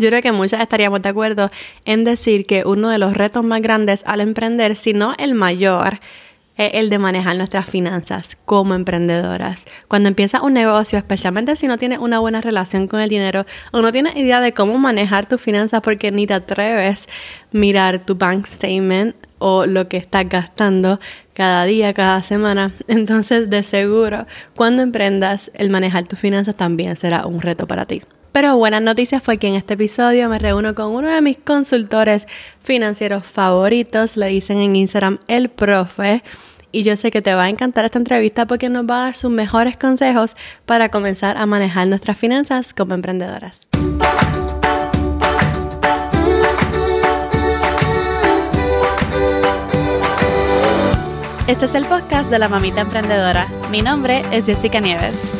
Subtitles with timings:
[0.00, 1.50] Yo creo que muchas estaríamos de acuerdo
[1.84, 6.00] en decir que uno de los retos más grandes al emprender, si no el mayor,
[6.56, 9.66] es el de manejar nuestras finanzas como emprendedoras.
[9.88, 13.82] Cuando empiezas un negocio, especialmente si no tienes una buena relación con el dinero o
[13.82, 18.14] no tienes idea de cómo manejar tus finanzas porque ni te atreves a mirar tu
[18.14, 20.98] bank statement o lo que estás gastando
[21.34, 27.26] cada día, cada semana, entonces de seguro cuando emprendas el manejar tus finanzas también será
[27.26, 28.02] un reto para ti.
[28.32, 32.26] Pero buenas noticias fue que en este episodio me reúno con uno de mis consultores
[32.62, 36.22] financieros favoritos, le dicen en Instagram el profe.
[36.72, 39.16] Y yo sé que te va a encantar esta entrevista porque nos va a dar
[39.16, 43.58] sus mejores consejos para comenzar a manejar nuestras finanzas como emprendedoras.
[51.48, 53.48] Este es el podcast de la mamita emprendedora.
[53.72, 55.39] Mi nombre es Jessica Nieves.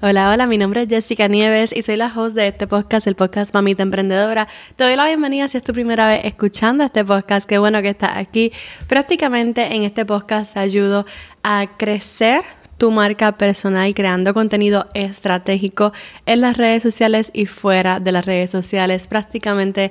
[0.00, 3.16] Hola, hola, mi nombre es Jessica Nieves y soy la host de este podcast, el
[3.16, 4.46] podcast Mamita Emprendedora.
[4.76, 7.88] Te doy la bienvenida si es tu primera vez escuchando este podcast, qué bueno que
[7.88, 8.52] estás aquí.
[8.86, 11.04] Prácticamente en este podcast te ayudo
[11.42, 12.42] a crecer
[12.76, 15.92] tu marca personal creando contenido estratégico
[16.26, 19.08] en las redes sociales y fuera de las redes sociales.
[19.08, 19.90] Prácticamente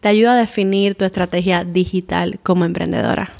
[0.00, 3.30] te ayuda a definir tu estrategia digital como emprendedora.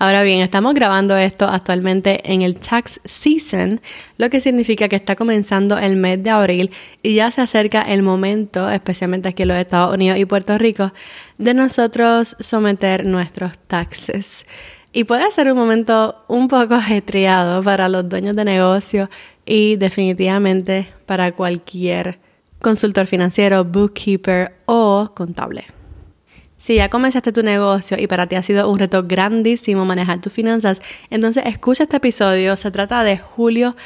[0.00, 3.80] Ahora bien, estamos grabando esto actualmente en el tax season,
[4.16, 6.70] lo que significa que está comenzando el mes de abril
[7.02, 10.92] y ya se acerca el momento, especialmente aquí en los Estados Unidos y Puerto Rico,
[11.38, 14.46] de nosotros someter nuestros taxes.
[14.92, 19.10] Y puede ser un momento un poco ajetreado para los dueños de negocio
[19.44, 22.20] y definitivamente para cualquier
[22.60, 25.77] consultor financiero, bookkeeper o contable.
[26.58, 30.32] Si ya comenzaste tu negocio y para ti ha sido un reto grandísimo manejar tus
[30.32, 32.56] finanzas, entonces escucha este episodio.
[32.56, 33.76] Se trata de Julio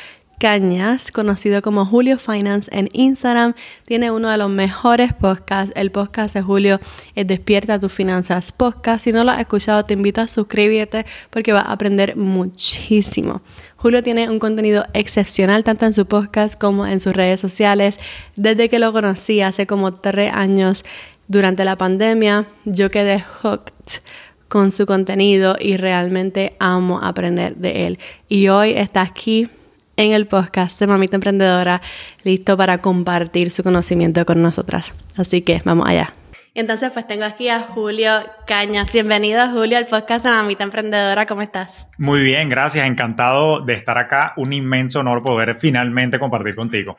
[0.42, 3.54] Cañas, conocido como Julio Finance en Instagram.
[3.84, 5.72] Tiene uno de los mejores podcasts.
[5.76, 6.80] El podcast de Julio
[7.14, 9.04] es Despierta tus finanzas podcast.
[9.04, 13.42] Si no lo has escuchado, te invito a suscribirte porque vas a aprender muchísimo.
[13.76, 18.00] Julio tiene un contenido excepcional tanto en su podcast como en sus redes sociales.
[18.34, 20.84] Desde que lo conocí hace como tres años,
[21.28, 24.00] durante la pandemia yo quedé hooked
[24.48, 27.98] con su contenido y realmente amo aprender de él.
[28.28, 29.48] Y hoy está aquí
[29.96, 31.80] en el podcast de Mamita Emprendedora,
[32.22, 34.92] listo para compartir su conocimiento con nosotras.
[35.16, 36.12] Así que vamos allá.
[36.54, 38.10] Entonces, pues tengo aquí a Julio
[38.46, 38.92] Cañas.
[38.92, 41.24] Bienvenido, Julio, al podcast de Mamita Emprendedora.
[41.24, 41.88] ¿Cómo estás?
[41.96, 42.86] Muy bien, gracias.
[42.86, 44.34] Encantado de estar acá.
[44.36, 46.98] Un inmenso honor poder finalmente compartir contigo.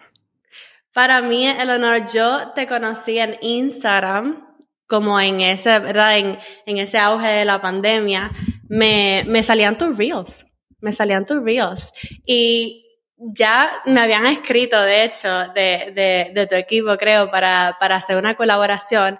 [0.93, 1.69] Para mí el.
[2.13, 4.55] Yo te conocí en Instagram,
[4.87, 6.17] como en ese, ¿verdad?
[6.17, 8.31] En, en ese auge de la pandemia.
[8.69, 10.45] Me, me salían tus reels.
[10.79, 11.93] Me salían tus reels.
[12.25, 12.85] Y
[13.17, 18.17] ya me habían escrito, de hecho, de, de, de tu equipo, creo, para, para hacer
[18.17, 19.19] una colaboración.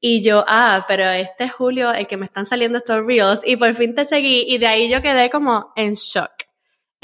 [0.00, 3.40] Y yo, ah, pero este es Julio, el que me están saliendo estos reels.
[3.44, 6.45] Y por fin te seguí y de ahí yo quedé como en shock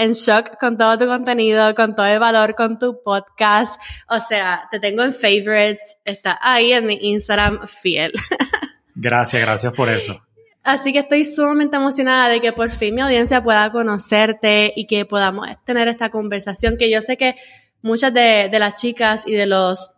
[0.03, 3.81] en shock con todo tu contenido, con todo el valor, con tu podcast.
[4.09, 8.13] O sea, te tengo en favorites, está ahí en mi Instagram fiel.
[8.95, 10.23] Gracias, gracias por eso.
[10.63, 15.07] Así que estoy sumamente emocionada de que por fin mi audiencia pueda conocerte y que
[15.07, 17.35] podamos tener esta conversación que yo sé que
[17.81, 19.93] muchas de, las chicas y de los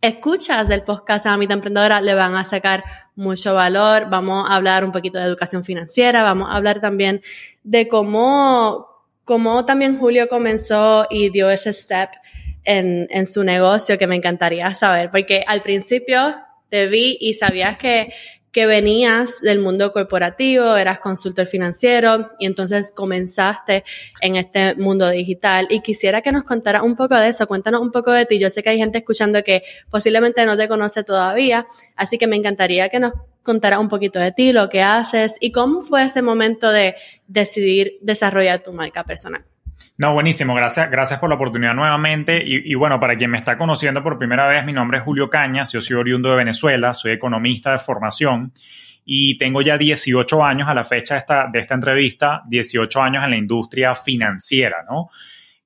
[0.00, 2.82] escuchas del podcast Amita Emprendedora le van a sacar
[3.14, 4.08] mucho valor.
[4.08, 7.22] Vamos a hablar un poquito de educación financiera, vamos a hablar también
[7.62, 8.93] de cómo,
[9.24, 12.10] cómo también Julio comenzó y dio ese step
[12.64, 16.36] en, en su negocio que me encantaría saber, porque al principio
[16.68, 18.12] te vi y sabías que,
[18.54, 23.84] que venías del mundo corporativo, eras consultor financiero y entonces comenzaste
[24.20, 25.66] en este mundo digital.
[25.70, 28.38] Y quisiera que nos contara un poco de eso, cuéntanos un poco de ti.
[28.38, 31.66] Yo sé que hay gente escuchando que posiblemente no te conoce todavía,
[31.96, 33.12] así que me encantaría que nos
[33.44, 36.96] contara un poquito de ti, lo que haces y cómo fue ese momento de
[37.28, 39.44] decidir desarrollar tu marca personal.
[39.96, 42.42] No, buenísimo, gracias, gracias por la oportunidad nuevamente.
[42.44, 45.70] Y, bueno, para quien me está conociendo por primera vez, mi nombre es Julio Cañas,
[45.70, 48.52] yo soy oriundo de Venezuela, soy economista de formación
[49.04, 53.22] y tengo ya 18 años a la fecha de esta, de esta entrevista, 18 años
[53.22, 55.10] en la industria financiera, ¿no?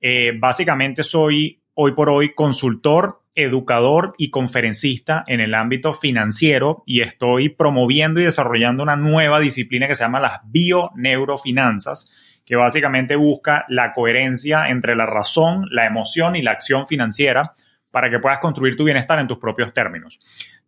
[0.01, 7.02] Eh, básicamente soy hoy por hoy consultor, educador y conferencista en el ámbito financiero y
[7.02, 12.12] estoy promoviendo y desarrollando una nueva disciplina que se llama las bioneurofinanzas
[12.44, 17.52] que básicamente busca la coherencia entre la razón, la emoción y la acción financiera
[17.90, 20.19] para que puedas construir tu bienestar en tus propios términos.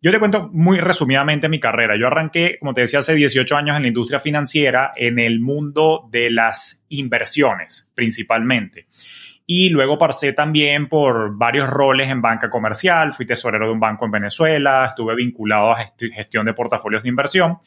[0.01, 1.95] Yo te cuento muy resumidamente mi carrera.
[1.97, 6.07] Yo arranqué, como te decía, hace 18 años en la industria financiera, en el mundo
[6.11, 8.85] de las inversiones principalmente.
[9.53, 13.13] Y luego pasé también por varios roles en banca comercial.
[13.13, 17.57] Fui tesorero de un banco en Venezuela, estuve vinculado a gestión de portafolios de inversión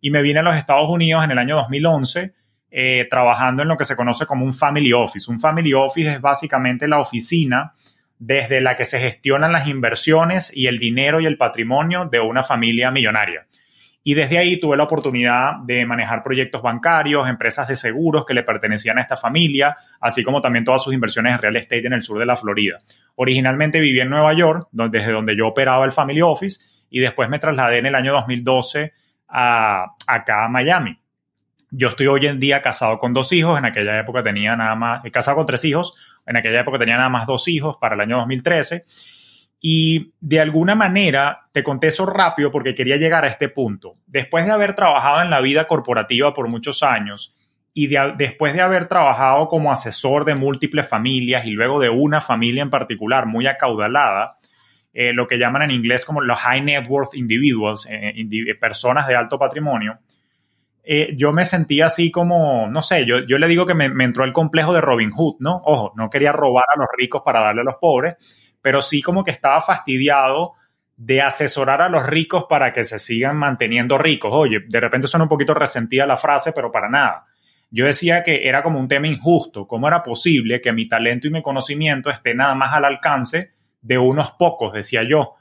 [0.00, 2.34] y me vine a los Estados Unidos en el año 2011
[2.70, 5.28] eh, trabajando en lo que se conoce como un family office.
[5.28, 7.72] Un family office es básicamente la oficina
[8.16, 12.44] desde la que se gestionan las inversiones y el dinero y el patrimonio de una
[12.44, 13.48] familia millonaria.
[14.06, 18.42] Y desde ahí tuve la oportunidad de manejar proyectos bancarios, empresas de seguros que le
[18.42, 22.02] pertenecían a esta familia, así como también todas sus inversiones en real estate en el
[22.02, 22.78] sur de la Florida.
[23.16, 26.60] Originalmente viví en Nueva York, desde donde yo operaba el Family Office,
[26.90, 28.92] y después me trasladé en el año 2012
[29.28, 30.98] a, acá a Miami.
[31.70, 35.04] Yo estoy hoy en día casado con dos hijos, en aquella época tenía nada más,
[35.06, 35.94] he casado con tres hijos,
[36.26, 38.82] en aquella época tenía nada más dos hijos para el año 2013.
[39.66, 43.96] Y de alguna manera te conté eso rápido porque quería llegar a este punto.
[44.06, 47.34] Después de haber trabajado en la vida corporativa por muchos años
[47.72, 52.62] y después de haber trabajado como asesor de múltiples familias y luego de una familia
[52.62, 54.36] en particular muy acaudalada,
[54.92, 58.12] eh, lo que llaman en inglés como los high net worth individuals, eh,
[58.60, 59.98] personas de alto patrimonio,
[60.86, 64.24] eh, yo me sentía así como, no sé, yo, yo le digo que me, entró
[64.24, 65.62] el complejo de Robin Hood, ¿no?
[65.64, 68.16] Ojo, no quería robar a los ricos para darle a los pobres,
[68.64, 70.54] pero sí como que estaba fastidiado
[70.96, 74.30] de asesorar a los ricos para que se sigan manteniendo ricos.
[74.32, 77.26] Oye, de repente suena un poquito resentida la frase, pero para nada.
[77.70, 79.66] Yo decía que era como un tema injusto.
[79.66, 83.52] ¿Cómo era posible que mi talento y mi conocimiento esté nada más al alcance
[83.82, 84.72] de unos pocos?
[84.72, 85.34] Decía yo.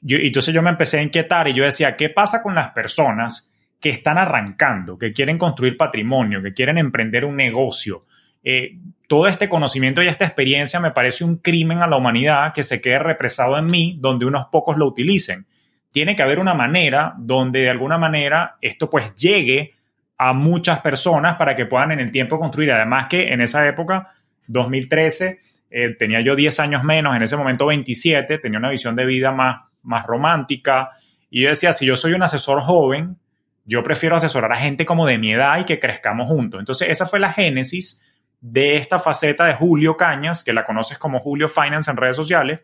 [0.00, 3.52] yo entonces yo me empecé a inquietar y yo decía, ¿qué pasa con las personas
[3.82, 8.00] que están arrancando, que quieren construir patrimonio, que quieren emprender un negocio.
[8.42, 8.78] Eh,
[9.12, 12.80] todo este conocimiento y esta experiencia me parece un crimen a la humanidad que se
[12.80, 15.44] quede represado en mí, donde unos pocos lo utilicen.
[15.90, 19.74] Tiene que haber una manera donde de alguna manera esto pues llegue
[20.16, 22.72] a muchas personas para que puedan en el tiempo construir.
[22.72, 24.14] Además que en esa época,
[24.46, 29.04] 2013, eh, tenía yo 10 años menos, en ese momento 27, tenía una visión de
[29.04, 30.92] vida más, más romántica.
[31.28, 33.18] Y yo decía, si yo soy un asesor joven,
[33.66, 36.60] yo prefiero asesorar a gente como de mi edad y que crezcamos juntos.
[36.60, 38.02] Entonces, esa fue la génesis
[38.42, 42.60] de esta faceta de Julio Cañas, que la conoces como Julio Finance en redes sociales.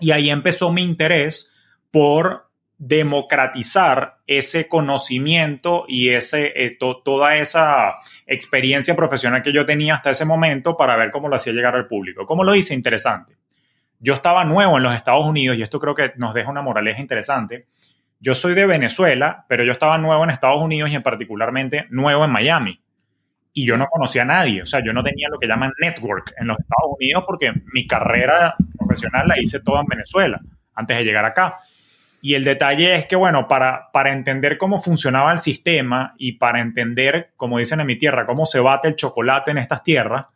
[0.00, 1.52] Y ahí empezó mi interés
[1.90, 2.48] por
[2.78, 7.94] democratizar ese conocimiento y ese, eh, toda esa
[8.26, 11.86] experiencia profesional que yo tenía hasta ese momento para ver cómo lo hacía llegar al
[11.86, 12.26] público.
[12.26, 12.72] ¿Cómo lo hice?
[12.72, 13.36] Interesante.
[13.98, 17.00] Yo estaba nuevo en los Estados Unidos y esto creo que nos deja una moraleja
[17.00, 17.66] interesante
[18.18, 22.24] yo soy de Venezuela, pero yo estaba nuevo en Estados Unidos y en particularmente nuevo
[22.24, 22.80] en Miami.
[23.58, 26.34] Y yo no conocía a nadie, o sea, yo no tenía lo que llaman network
[26.38, 30.38] en los Estados Unidos porque mi carrera profesional la hice toda en Venezuela
[30.74, 31.54] antes de llegar acá.
[32.20, 36.60] Y el detalle es que, bueno, para, para entender cómo funcionaba el sistema y para
[36.60, 40.26] entender, como dicen en mi tierra, cómo se bate el chocolate en estas tierras,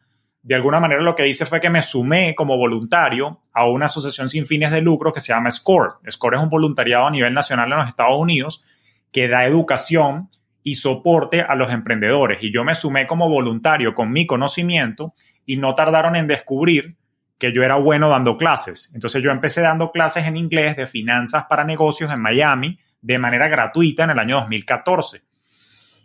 [0.40, 4.30] de alguna manera lo que hice fue que me sumé como voluntario a una asociación
[4.30, 5.96] sin fines de lucro que se llama SCORE.
[6.08, 8.64] SCORE es un voluntariado a nivel nacional en los Estados Unidos
[9.12, 10.30] que da educación
[10.62, 12.42] y soporte a los emprendedores.
[12.42, 15.14] Y yo me sumé como voluntario con mi conocimiento
[15.46, 16.96] y no tardaron en descubrir
[17.38, 18.92] que yo era bueno dando clases.
[18.94, 23.48] Entonces yo empecé dando clases en inglés de finanzas para negocios en Miami de manera
[23.48, 25.22] gratuita en el año 2014.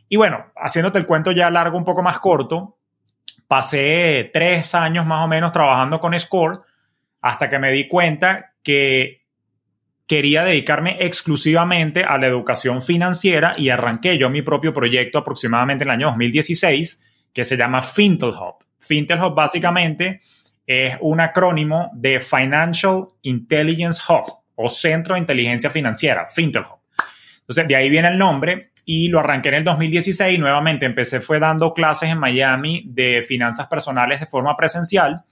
[0.07, 2.77] Y bueno, haciéndote el cuento ya largo, un poco más corto,
[3.47, 6.61] pasé tres años más o menos trabajando con Score
[7.21, 9.24] hasta que me di cuenta que
[10.07, 15.89] quería dedicarme exclusivamente a la educación financiera y arranqué yo mi propio proyecto aproximadamente en
[15.89, 18.55] el año 2016 que se llama FintelHub.
[18.79, 20.21] FintelHub básicamente
[20.65, 26.79] es un acrónimo de Financial Intelligence Hub o Centro de Inteligencia Financiera, FintelHub.
[27.41, 31.19] Entonces, de ahí viene el nombre y lo arranqué en el 2016 y nuevamente empecé
[31.19, 35.23] fue dando clases en Miami de finanzas personales de forma presencial,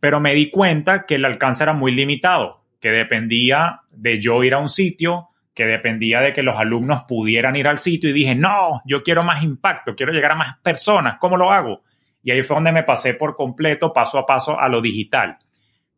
[0.00, 4.54] pero me di cuenta que el alcance era muy limitado, que dependía de yo ir
[4.54, 8.34] a un sitio, que dependía de que los alumnos pudieran ir al sitio y dije,
[8.34, 11.82] no, yo quiero más impacto, quiero llegar a más personas, ¿cómo lo hago?
[12.22, 15.38] Y ahí fue donde me pasé por completo, paso a paso, a lo digital,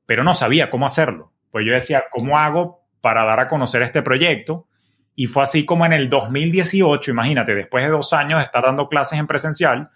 [0.07, 1.33] pero no sabía cómo hacerlo.
[1.51, 4.67] Pues yo decía, ¿cómo hago para dar a conocer este proyecto?
[5.15, 8.89] Y fue así como en el 2018, imagínate, después de dos años de estar dando
[8.89, 9.91] clases en presencial,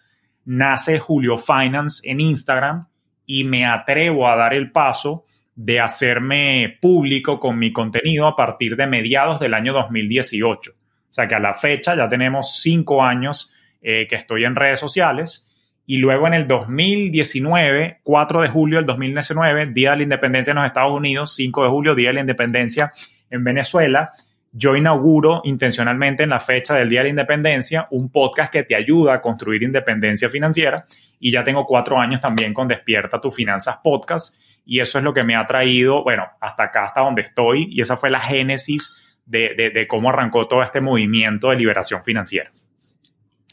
[0.44, 2.88] nace Julio Finance en Instagram
[3.24, 5.24] y me atrevo a dar el paso
[5.56, 10.72] de hacerme público con mi contenido a partir de mediados del año 2018.
[10.72, 14.80] O sea que a la fecha ya tenemos cinco años eh, que estoy en redes
[14.80, 15.50] sociales.
[15.86, 20.56] Y luego en el 2019, 4 de julio del 2019, Día de la Independencia en
[20.56, 22.92] los Estados Unidos, 5 de julio, Día de la Independencia
[23.30, 24.10] en Venezuela,
[24.50, 28.74] yo inauguro intencionalmente en la fecha del Día de la Independencia un podcast que te
[28.74, 30.86] ayuda a construir independencia financiera.
[31.20, 35.12] Y ya tengo cuatro años también con Despierta tu Finanzas Podcast y eso es lo
[35.12, 38.96] que me ha traído, bueno, hasta acá, hasta donde estoy y esa fue la génesis
[39.26, 42.50] de, de cómo arrancó todo este movimiento de liberación financiera.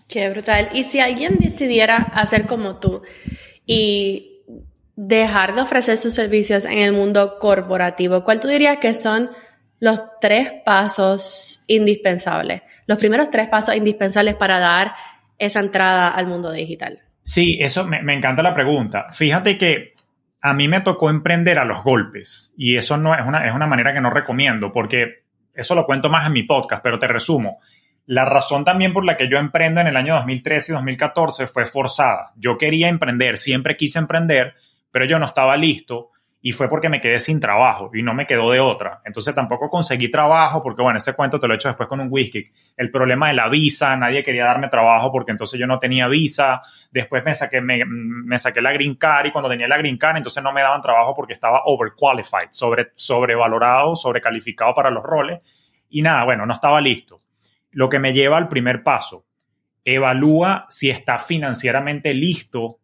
[0.08, 0.70] Qué brutal.
[0.74, 3.02] Y si alguien decidiera hacer como tú
[3.66, 4.44] y
[4.98, 9.30] dejar de ofrecer sus servicios en el mundo corporativo, ¿cuál tú dirías que son
[9.80, 12.62] los tres pasos indispensables?
[12.88, 14.94] Los primeros tres pasos indispensables para dar
[15.38, 17.00] esa entrada al mundo digital.
[17.24, 19.06] Sí, eso me, encanta la pregunta.
[19.16, 19.94] Fíjate que
[20.42, 23.68] a mí me tocó emprender a los golpes y eso no es una, es una
[23.68, 27.60] manera que no recomiendo porque eso lo cuento más en mi podcast, pero te resumo
[28.06, 31.66] la razón también por la que yo emprendo en el año 2013 y 2014 fue
[31.66, 32.34] forzada.
[32.36, 34.56] Yo quería emprender, siempre quise emprender,
[34.92, 36.11] pero yo no estaba listo
[36.44, 39.02] y fue porque me quedé sin trabajo y no me quedó de otra.
[39.06, 42.08] Entonces tampoco conseguí trabajo porque, bueno, ese cuento te lo he hecho después con un
[42.10, 42.50] whisky.
[42.76, 46.62] El problema de la visa, nadie quería darme trabajo porque entonces yo no tenía visa.
[46.90, 50.18] Después me saqué, me, me saqué la green card y cuando tenía la green card
[50.18, 55.42] entonces no me daban trabajo porque estaba overqualified, sobre, sobrevalorado, sobrecalificado para los roles.
[55.90, 57.18] Y nada, bueno, no estaba listo
[57.72, 59.26] lo que me lleva al primer paso.
[59.84, 62.81] Evalúa si estás financieramente listo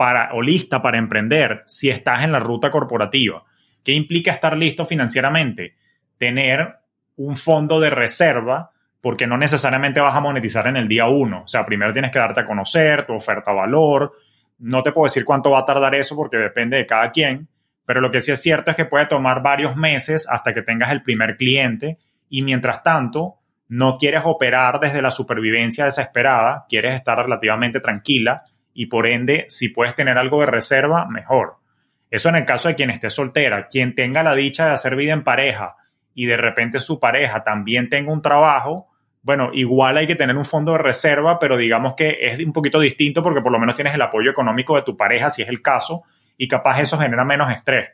[0.00, 3.44] para, o lista para emprender, si estás en la ruta corporativa.
[3.84, 5.74] ¿Qué implica estar listo financieramente?
[6.16, 6.76] Tener
[7.16, 8.70] un fondo de reserva,
[9.02, 11.42] porque no necesariamente vas a monetizar en el día uno.
[11.42, 14.14] O sea, primero tienes que darte a conocer tu oferta valor.
[14.60, 17.48] No te puedo decir cuánto va a tardar eso porque depende de cada quien,
[17.84, 20.92] pero lo que sí es cierto es que puede tomar varios meses hasta que tengas
[20.92, 21.98] el primer cliente
[22.30, 23.34] y mientras tanto
[23.68, 28.44] no quieres operar desde la supervivencia desesperada, quieres estar relativamente tranquila
[28.80, 31.56] y por ende, si puedes tener algo de reserva, mejor.
[32.10, 35.12] Eso en el caso de quien esté soltera, quien tenga la dicha de hacer vida
[35.12, 35.76] en pareja
[36.14, 38.88] y de repente su pareja también tenga un trabajo,
[39.20, 42.80] bueno, igual hay que tener un fondo de reserva, pero digamos que es un poquito
[42.80, 45.60] distinto porque por lo menos tienes el apoyo económico de tu pareja, si es el
[45.60, 46.04] caso,
[46.38, 47.90] y capaz eso genera menos estrés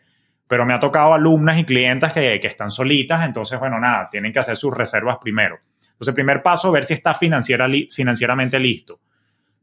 [0.49, 4.39] pero me ha tocado alumnas y clientas que, están solitas, entonces, bueno, nada, tienen que
[4.39, 5.59] hacer sus reservas primero.
[5.91, 9.01] Entonces, primer paso, ver si está financiera, financieramente listo.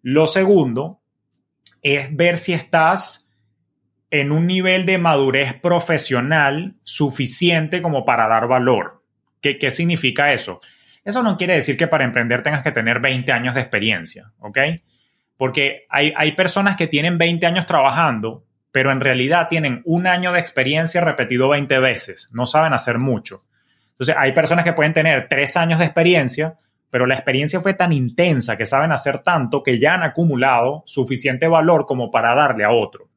[0.02, 1.03] Lo segundo
[1.84, 3.32] es ver si estás
[4.10, 9.04] en un nivel de madurez profesional suficiente como para dar valor.
[9.42, 10.62] ¿Qué, qué significa eso?
[11.04, 14.58] Eso no quiere decir que para emprender tengas que tener 20 años de experiencia, ¿ok?
[15.38, 20.34] Porque hay, hay personas que tienen 20 años trabajando pero en realidad tienen un año
[20.34, 23.38] de experiencia repetido 20 veces, no saben hacer mucho.
[23.92, 26.56] Entonces, hay personas que pueden tener tres años de experiencia,
[26.94, 31.48] pero la experiencia fue tan intensa que saben hacer tanto que ya han acumulado suficiente
[31.48, 33.10] valor como para darle a otro.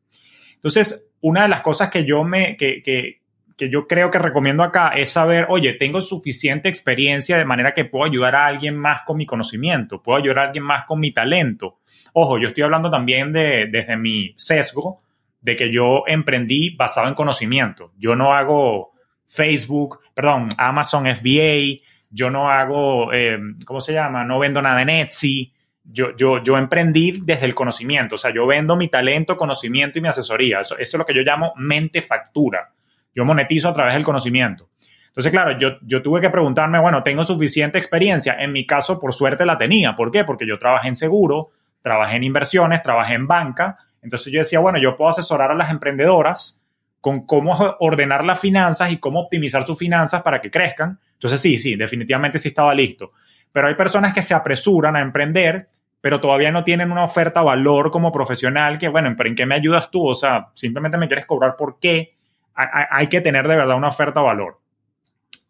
[0.54, 3.20] Entonces, una de las cosas que yo me, que, que,
[3.68, 8.06] yo creo que recomiendo acá es saber, oye, tengo suficiente experiencia de manera que puedo
[8.06, 11.80] ayudar a alguien más con mi conocimiento, puedo ayudar a alguien más con mi talento.
[12.14, 14.96] Ojo, yo estoy hablando también de, desde mi sesgo
[15.42, 17.92] de que yo emprendí basado en conocimiento.
[17.98, 18.92] Yo no hago
[19.26, 21.82] Facebook, perdón, Amazon FBA,
[22.16, 24.24] yo no hago, eh, ¿cómo se llama?
[24.24, 25.52] No vendo nada en Etsy.
[25.84, 30.02] Yo, yo, yo emprendí desde el conocimiento, o sea, yo vendo mi talento, conocimiento y
[30.02, 30.60] mi asesoría.
[30.60, 32.72] Eso, eso es lo que yo llamo mente factura.
[33.14, 34.68] Yo monetizo a través del conocimiento.
[35.06, 38.36] Entonces, claro, yo, yo tuve que preguntarme, bueno, ¿tengo suficiente experiencia?
[38.38, 39.94] En mi caso, por suerte la tenía.
[39.94, 40.24] ¿Por qué?
[40.24, 44.78] Porque yo trabajé en seguro, trabajé en inversiones, trabajé en banca entonces yo decía, bueno,
[44.78, 46.64] yo puedo asesorar a las emprendedoras
[47.00, 51.00] con cómo ordenar las finanzas y cómo optimizar sus finanzas para que crezcan.
[51.16, 53.10] Entonces sí, sí, definitivamente sí estaba listo.
[53.52, 55.68] Pero hay personas que se apresuran a emprender,
[56.00, 59.54] pero todavía no tienen una oferta valor como profesional que, bueno, ¿pero en qué me
[59.54, 60.06] ayudas tú?
[60.06, 62.16] O sea, simplemente me quieres cobrar por qué.
[62.54, 64.60] Hay que tener de verdad una oferta valor.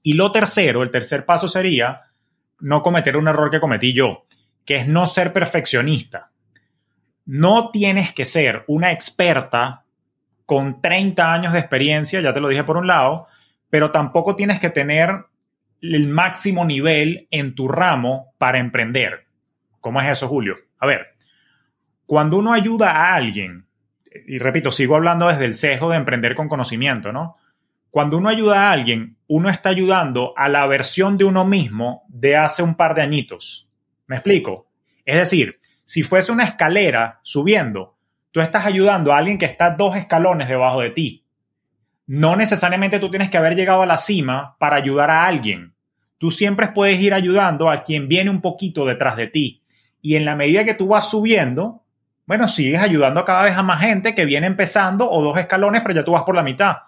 [0.02, 2.04] Y lo tercero, el tercer paso sería
[2.61, 4.26] no cometer un error que cometí yo,
[4.64, 6.30] que es no ser perfeccionista.
[7.25, 9.85] No tienes que ser una experta
[10.44, 13.26] con 30 años de experiencia, ya te lo dije por un lado,
[13.68, 15.26] pero tampoco tienes que tener
[15.95, 19.26] el máximo nivel en tu ramo para emprender.
[19.81, 20.55] ¿Cómo es eso, Julio?
[20.78, 21.14] A ver,
[22.07, 23.66] cuando uno ayuda a alguien,
[24.26, 27.37] y repito, sigo hablando desde el sesgo de emprender con conocimiento, ¿no?
[27.90, 32.37] Cuando uno ayuda a alguien, uno está ayudando a la versión de uno mismo de
[32.37, 33.69] hace un par de añitos.
[34.07, 34.69] ¿Me explico?
[35.05, 37.97] Es decir, si fuese una escalera subiendo,
[38.33, 41.25] tú estás ayudando a alguien que está dos escalones debajo de ti.
[42.07, 45.75] No necesariamente tú tienes que haber llegado a la cima para ayudar a alguien.
[46.18, 49.62] Tú siempre puedes ir ayudando a quien viene un poquito detrás de ti.
[50.00, 51.82] Y en la medida que tú vas subiendo,
[52.26, 55.94] bueno, sigues ayudando cada vez a más gente que viene empezando o dos escalones, pero
[55.94, 56.78] ya tú vas por la mitad.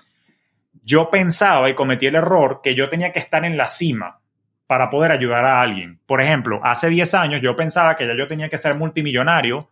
[0.83, 4.21] Yo pensaba y cometí el error que yo tenía que estar en la cima
[4.67, 6.01] para poder ayudar a alguien.
[6.07, 9.69] Por ejemplo, hace 10 años yo pensaba que ya yo tenía que ser multimillonario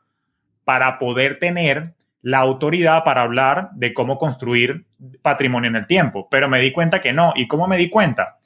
[0.65, 4.87] para poder tener la autoridad para hablar de cómo construir
[5.23, 7.33] patrimonio en el tiempo, pero me di cuenta que no.
[7.37, 8.39] ¿Y cómo me di cuenta?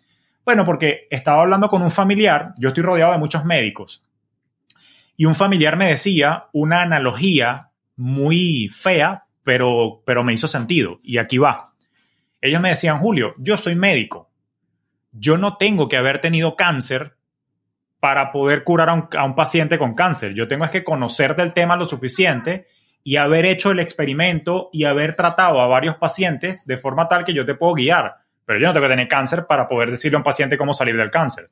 [0.51, 4.05] Bueno, porque estaba hablando con un familiar, yo estoy rodeado de muchos médicos,
[5.17, 11.19] y un familiar me decía una analogía muy fea, pero, pero me hizo sentido, y
[11.19, 11.73] aquí va.
[12.41, 14.29] Ellos me decían, Julio, yo soy médico,
[15.13, 17.15] yo no tengo que haber tenido cáncer
[18.01, 20.35] para poder curar a un, paciente con cáncer.
[20.35, 22.67] Yo tengo que conocer del tema lo suficiente
[23.05, 27.35] y haber hecho el experimento y haber tratado a varios pacientes de forma tal que
[27.35, 28.20] yo te puedo guiar.
[28.51, 30.97] Pero yo no tengo que tener cáncer para poder decirle a un paciente cómo salir
[30.97, 31.51] del cáncer.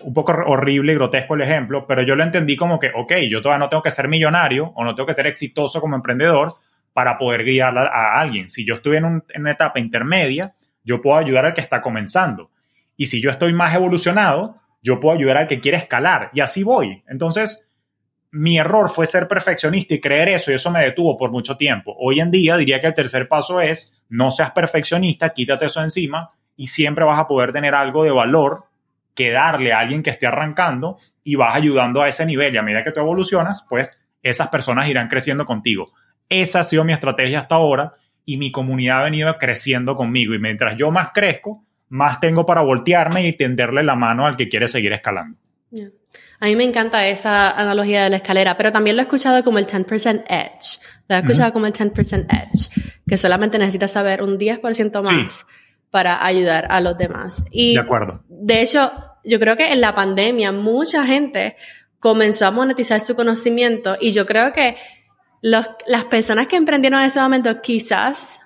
[0.00, 3.42] Un poco horrible y grotesco el ejemplo, pero yo lo entendí como que, ok, yo
[3.42, 6.54] todavía no tengo que ser millonario o no tengo que ser exitoso como emprendedor
[6.94, 8.48] para poder guiar a, alguien.
[8.48, 12.50] Si yo estoy en, en una etapa intermedia, yo puedo ayudar al que está comenzando.
[12.96, 16.62] Y si yo estoy más evolucionado, yo puedo ayudar al que quiere escalar y así
[16.62, 17.04] voy.
[17.06, 17.68] Entonces,
[18.34, 21.94] mi error fue ser perfeccionista y creer eso y eso me detuvo por mucho tiempo.
[22.00, 26.30] Hoy en día diría que el tercer paso es no seas perfeccionista, quítate eso encima
[26.56, 28.64] y siempre vas a poder tener algo de valor
[29.14, 32.62] que darle a alguien que esté arrancando y vas ayudando a ese nivel y a
[32.62, 35.86] medida que tú evolucionas, pues esas personas irán creciendo contigo.
[36.28, 40.40] Esa ha sido mi estrategia hasta ahora y mi comunidad ha venido creciendo conmigo y
[40.40, 44.66] mientras yo más crezco, más tengo para voltearme y tenderle la mano al que quiere
[44.66, 45.38] seguir escalando.
[46.40, 49.58] A mí me encanta esa analogía de la escalera, pero también lo he escuchado como
[49.58, 50.80] el 10% edge.
[51.08, 52.70] Lo he escuchado como el 10% edge,
[53.06, 55.46] que solamente necesitas saber un 10% más
[55.90, 57.44] para ayudar a los demás.
[57.50, 58.24] Y de acuerdo.
[58.28, 58.92] De hecho,
[59.24, 61.56] yo creo que en la pandemia mucha gente
[62.00, 64.76] comenzó a monetizar su conocimiento y yo creo que
[65.40, 68.40] las personas que emprendieron en ese momento quizás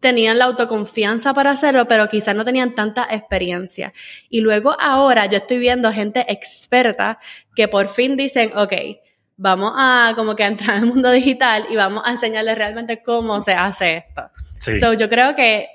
[0.00, 3.92] tenían la autoconfianza para hacerlo, pero quizás no tenían tanta experiencia.
[4.28, 7.18] Y luego ahora yo estoy viendo gente experta
[7.56, 8.72] que por fin dicen, ok,
[9.36, 13.40] vamos a como que entrar en el mundo digital y vamos a enseñarles realmente cómo
[13.40, 14.30] se hace esto.
[14.60, 14.78] Sí.
[14.78, 15.68] So, yo creo que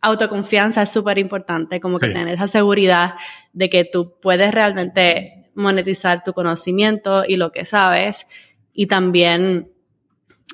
[0.00, 3.14] autoconfianza es súper importante, como que tener esa seguridad
[3.52, 8.26] de que tú puedes realmente monetizar tu conocimiento y lo que sabes
[8.72, 9.72] y también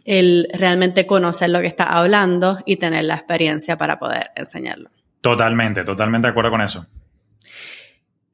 [0.04, 4.90] el realmente conocer lo que está hablando y tener la experiencia para poder enseñarlo.
[5.20, 6.86] Totalmente, totalmente de acuerdo con eso.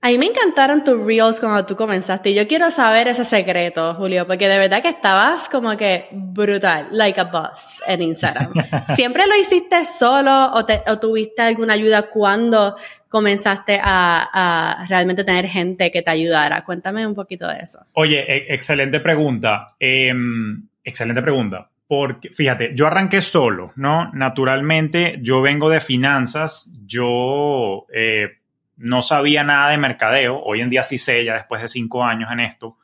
[0.00, 3.94] A mí me encantaron tus reels cuando tú comenzaste y yo quiero saber ese secreto,
[3.94, 8.52] Julio, porque de verdad que estabas como que brutal, like a boss en Instagram.
[8.94, 12.76] ¿Siempre lo hiciste solo o, tuviste alguna ayuda cuando
[13.08, 16.64] comenzaste a, realmente tener gente que te ayudara?
[16.64, 17.80] Cuéntame un poquito de eso.
[17.94, 19.74] Oye, e, excelente pregunta.
[19.80, 21.70] Em, Excelente pregunta.
[21.86, 24.10] Porque, fíjate, yo arranqué solo, ¿no?
[24.14, 28.38] Naturalmente, yo vengo de finanzas, yo eh,
[28.78, 32.30] no sabía nada de mercadeo, hoy en día sí sé, ya después de cinco años
[32.32, 32.78] en esto,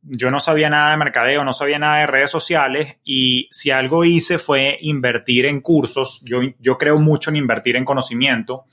[0.00, 4.06] yo no sabía nada de mercadeo, no sabía nada de redes sociales y si algo
[4.06, 8.64] hice fue invertir en cursos, yo, yo creo mucho en invertir en conocimiento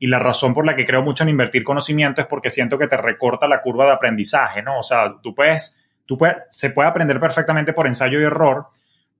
[0.00, 2.88] y la razón por la que creo mucho en invertir conocimiento es porque siento que
[2.88, 4.80] te recorta la curva de aprendizaje, ¿no?
[4.80, 5.75] O sea, tú puedes
[6.06, 8.68] tú se puede aprender perfectamente por ensayo y error,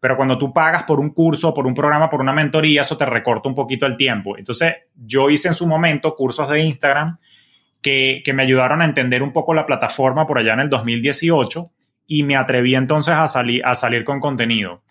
[0.01, 3.07] pero cuando tú pagas por un curso, por un programa, por una mentoría, eso te
[3.07, 4.39] recorta un poquito el tiempo.
[4.39, 7.19] Entonces, yo hice en su momento cursos de Instagram
[7.83, 11.71] que, me ayudaron a entender un poco la plataforma por allá en el 2018
[12.07, 14.83] y me atreví entonces a, salir a salir con contenido.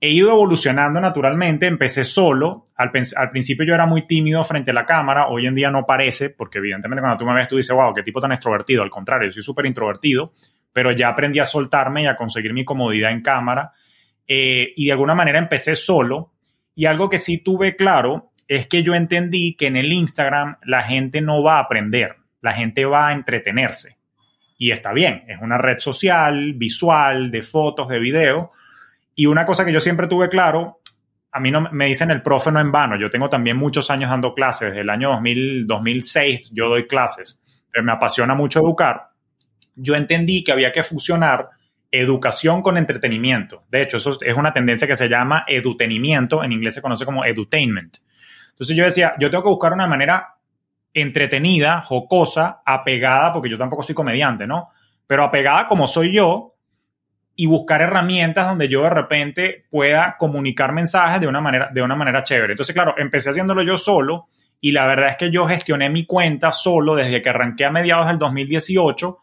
[0.00, 4.74] He ido evolucionando naturalmente, empecé solo, al, al, principio yo era muy tímido frente a
[4.74, 7.74] la cámara, hoy en día no parece, porque evidentemente cuando tú me ves tú dices,
[7.74, 10.32] wow, qué tipo tan extrovertido, al contrario, yo soy súper introvertido,
[10.72, 13.72] pero ya aprendí a soltarme y a conseguir mi comodidad en cámara.
[14.26, 16.32] Eh, y de alguna manera empecé solo.
[16.74, 20.82] Y algo que sí tuve claro es que yo entendí que en el Instagram la
[20.82, 23.96] gente no va a aprender, la gente va a entretenerse.
[24.56, 28.52] Y está bien, es una red social, visual, de fotos, de video.
[29.14, 30.80] Y una cosa que yo siempre tuve claro,
[31.30, 34.10] a mí no me dicen el profe no en vano, yo tengo también muchos años
[34.10, 37.40] dando clases, desde el año 2000, 2006 yo doy clases,
[37.82, 39.10] me apasiona mucho educar
[39.78, 41.48] yo entendí que había que fusionar
[41.90, 43.64] educación con entretenimiento.
[43.70, 47.24] De hecho, eso es una tendencia que se llama edutenimiento, en inglés se conoce como
[47.24, 47.98] edutainment.
[48.50, 50.34] Entonces yo decía, yo tengo que buscar una manera
[50.92, 54.70] entretenida, jocosa, apegada, porque yo tampoco soy comediante, ¿no?
[55.06, 56.54] Pero apegada como soy yo
[57.36, 61.94] y buscar herramientas donde yo de repente pueda comunicar mensajes de una manera, de una
[61.94, 62.54] manera chévere.
[62.54, 64.26] Entonces, claro, empecé haciéndolo yo solo
[64.60, 68.08] y la verdad es que yo gestioné mi cuenta solo desde que arranqué a mediados
[68.08, 69.18] del 2018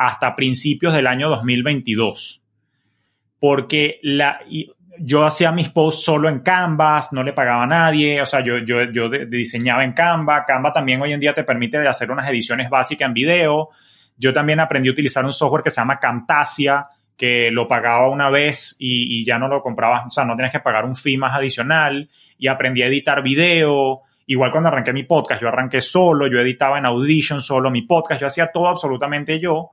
[0.00, 2.42] hasta principios del año 2022.
[3.38, 4.40] porque la,
[4.98, 8.58] yo hacía mis posts solo en Canvas, no le pagaba a nadie, o sea, yo,
[8.58, 10.44] yo, yo diseñaba en Canva.
[10.46, 13.68] Canva también hoy en día te permite hacer unas ediciones básicas en video.
[14.16, 18.30] Yo también aprendí a utilizar un software que se llama Camtasia, que lo pagaba una
[18.30, 21.34] vez y, ya no lo comprabas, o sea, no tienes que pagar un fee más
[21.36, 22.08] adicional.
[22.38, 24.00] Y aprendí a editar video.
[24.26, 28.20] Igual cuando arranqué mi podcast, yo arranqué solo, yo editaba en Audition solo mi podcast,
[28.20, 29.72] yo hacía todo absolutamente yo,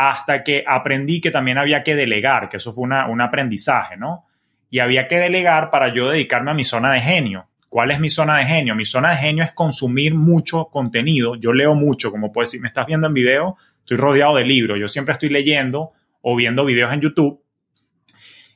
[0.00, 4.28] hasta que aprendí que también había que delegar, que eso fue un aprendizaje, ¿no?
[4.70, 7.48] y había que delegar para yo dedicarme a mi zona de genio.
[7.68, 8.74] ¿Cuál es mi zona de genio?
[8.74, 11.34] Mi zona de genio es consumir mucho contenido.
[11.36, 14.78] Yo leo mucho, como puedes decir, me estás viendo en video, estoy rodeado de libros,
[14.78, 17.42] yo siempre estoy leyendo o viendo videos en YouTube.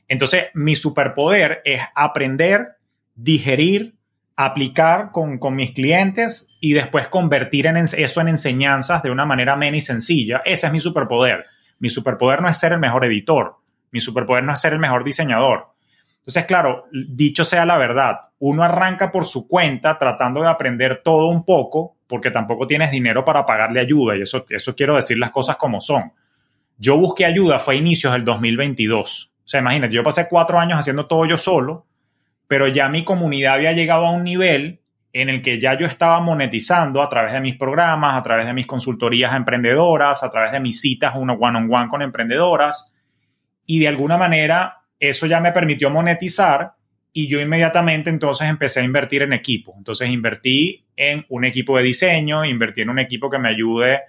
[0.07, 2.77] Entonces, mi superpoder es aprender,
[3.15, 3.95] digerir,
[4.35, 9.77] aplicar con, mis clientes y después convertir en eso en enseñanzas de una manera amena
[9.77, 10.41] y sencilla.
[10.45, 11.45] Ese es mi superpoder.
[11.79, 13.57] Mi superpoder no es ser el mejor editor.
[13.91, 15.67] Mi superpoder no es ser el mejor diseñador.
[16.19, 21.27] Entonces, claro, dicho sea la verdad, uno arranca por su cuenta tratando de aprender todo
[21.27, 25.31] un poco porque tampoco tienes dinero para pagarle ayuda y eso, eso quiero decir las
[25.31, 26.13] cosas como son.
[26.77, 29.31] Yo busqué ayuda, fue a inicios del 2022.
[29.35, 31.85] O sea, imagínate, yo pasé cuatro años haciendo todo yo solo,
[32.53, 34.79] pero ya mi comunidad había llegado a un nivel
[35.11, 38.53] en el que ya yo estaba monetizando a través de mis programas, a través de
[38.53, 42.93] mis consultorías a emprendedoras, a través de mis citas one -on -one con emprendedoras.
[43.65, 46.73] Y de alguna manera eso ya me permitió monetizar
[47.11, 49.73] y yo inmediatamente entonces empecé a invertir en equipo.
[49.75, 54.01] Entonces invertí en un equipo de diseño, invertí en un equipo que me ayude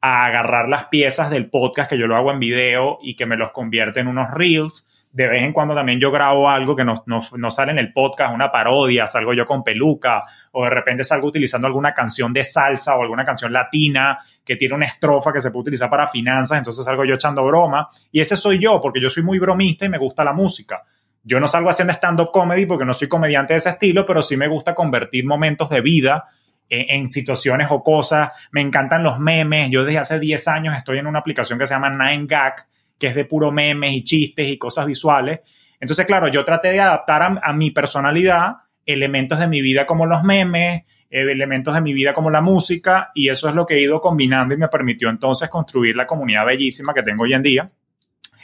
[0.00, 3.36] a agarrar las piezas del podcast que yo lo hago en video y que me
[3.36, 6.94] los convierte en unos reels de vez en cuando también yo grabo algo que no,
[7.06, 10.22] no, sale en el podcast, una parodia, salgo yo con peluca,
[10.52, 14.74] o de repente salgo utilizando alguna canción de salsa o alguna canción latina que tiene
[14.74, 17.88] una estrofa que se puede utilizar para finanzas, entonces salgo yo echando broma.
[18.10, 20.82] Y ese soy yo, porque yo soy muy bromista y me gusta la música.
[21.22, 24.38] Yo no salgo haciendo stand-up comedy porque no soy comediante de ese estilo, pero sí
[24.38, 26.24] me gusta convertir momentos de vida
[26.68, 28.30] en, en, situaciones o cosas.
[28.50, 29.70] Me encantan los memes.
[29.70, 32.54] Yo desde hace 10 años estoy en una aplicación que se llama 9gag,
[33.02, 35.40] que es de puro memes y chistes y cosas visuales.
[35.80, 40.22] Entonces, claro, yo traté de adaptar a, mi personalidad elementos de mi vida como los
[40.22, 43.82] memes, eh, elementos de mi vida como la música, y eso es lo que he
[43.82, 47.68] ido combinando y me permitió entonces construir la comunidad bellísima que tengo hoy en día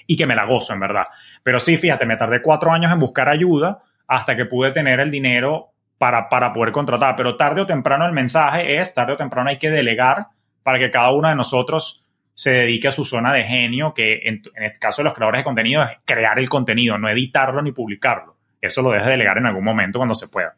[0.09, 1.05] y que me la gozo, en verdad.
[1.45, 5.13] Pero sí, fíjate, me tardé cuatro años en buscar ayuda hasta que pude tener el
[5.13, 5.69] dinero
[5.99, 7.15] para, para poder contratar.
[7.15, 10.27] Pero tarde o temprano el mensaje es, tarde o temprano hay que delegar
[10.65, 12.05] para que cada uno de nosotros
[12.39, 15.45] se dedique a su zona de genio, que en, este caso de los creadores de
[15.45, 18.37] contenido es crear el contenido, no editarlo ni publicarlo.
[18.61, 20.55] Eso lo dejes de delegar en algún momento cuando se pueda.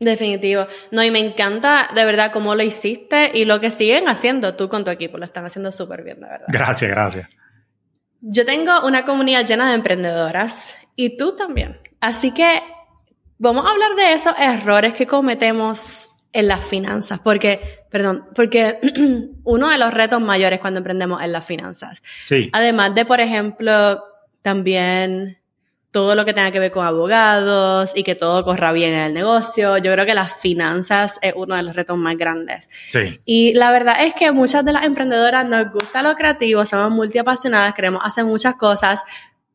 [0.00, 0.66] Definitivo.
[0.90, 4.68] No, y me encanta de verdad cómo lo hiciste y lo que siguen haciendo tú
[4.68, 5.18] con tu equipo.
[5.18, 6.46] Lo están haciendo súper bien, de verdad.
[6.48, 7.28] Gracias, gracias.
[8.20, 11.78] Yo tengo una comunidad llena de emprendedoras y tú también.
[12.00, 12.60] Así que
[13.38, 18.78] vamos a hablar de esos errores que cometemos en las finanzas, porque, perdón, porque
[19.44, 22.02] uno de los retos mayores cuando emprendemos es las finanzas.
[22.26, 22.50] Sí.
[22.52, 24.04] Además de, por ejemplo,
[24.42, 25.38] también
[25.90, 29.14] todo lo que tenga que ver con abogados y que todo corra bien en el
[29.14, 29.78] negocio.
[29.78, 32.68] Yo creo que las finanzas es uno de los retos más grandes.
[32.90, 33.18] Sí.
[33.24, 37.72] Y la verdad es que muchas de las emprendedoras nos gusta lo creativo, somos multiapasionadas,
[37.72, 39.04] queremos hacer muchas cosas,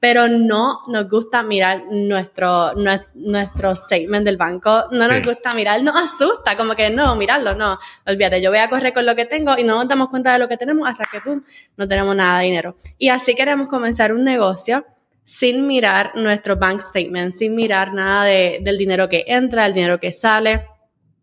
[0.01, 5.95] pero no nos gusta mirar nuestro, nuestro statement del banco, no nos gusta mirar, nos
[5.95, 9.55] asusta, como que no, mirarlo, no, olvídate, yo voy a correr con lo que tengo
[9.59, 11.43] y no nos damos cuenta de lo que tenemos hasta que, pum,
[11.77, 12.75] no tenemos nada de dinero.
[12.97, 14.83] Y así queremos comenzar un negocio
[15.23, 19.99] sin mirar nuestro bank statement, sin mirar nada de, del dinero que entra, el dinero
[19.99, 20.65] que sale.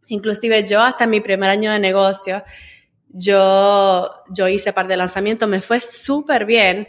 [0.06, 2.44] Inclusive yo hasta mi primer año de negocio,
[3.08, 6.86] yo, yo hice par de lanzamientos, me fue súper bien,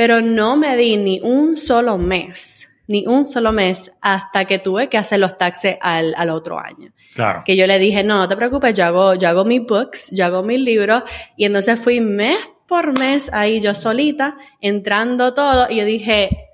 [0.00, 4.88] pero no me di ni un solo mes, ni un solo mes hasta que tuve
[4.88, 6.90] que hacer los taxes al, al otro año.
[7.14, 7.42] Claro.
[7.44, 10.24] Que yo le dije, no, no te preocupes, yo hago, yo hago mis books, yo
[10.24, 11.02] hago mis libros,
[11.36, 16.48] y entonces fui mes por mes ahí yo solita, entrando todo, y yo dije,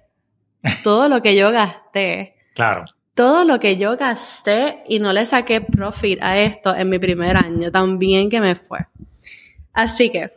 [0.83, 2.35] todo lo que yo gasté.
[2.53, 2.87] Claro.
[3.15, 7.37] Todo lo que yo gasté y no le saqué profit a esto en mi primer
[7.37, 8.81] año, tan bien que me fue.
[9.73, 10.33] Así que,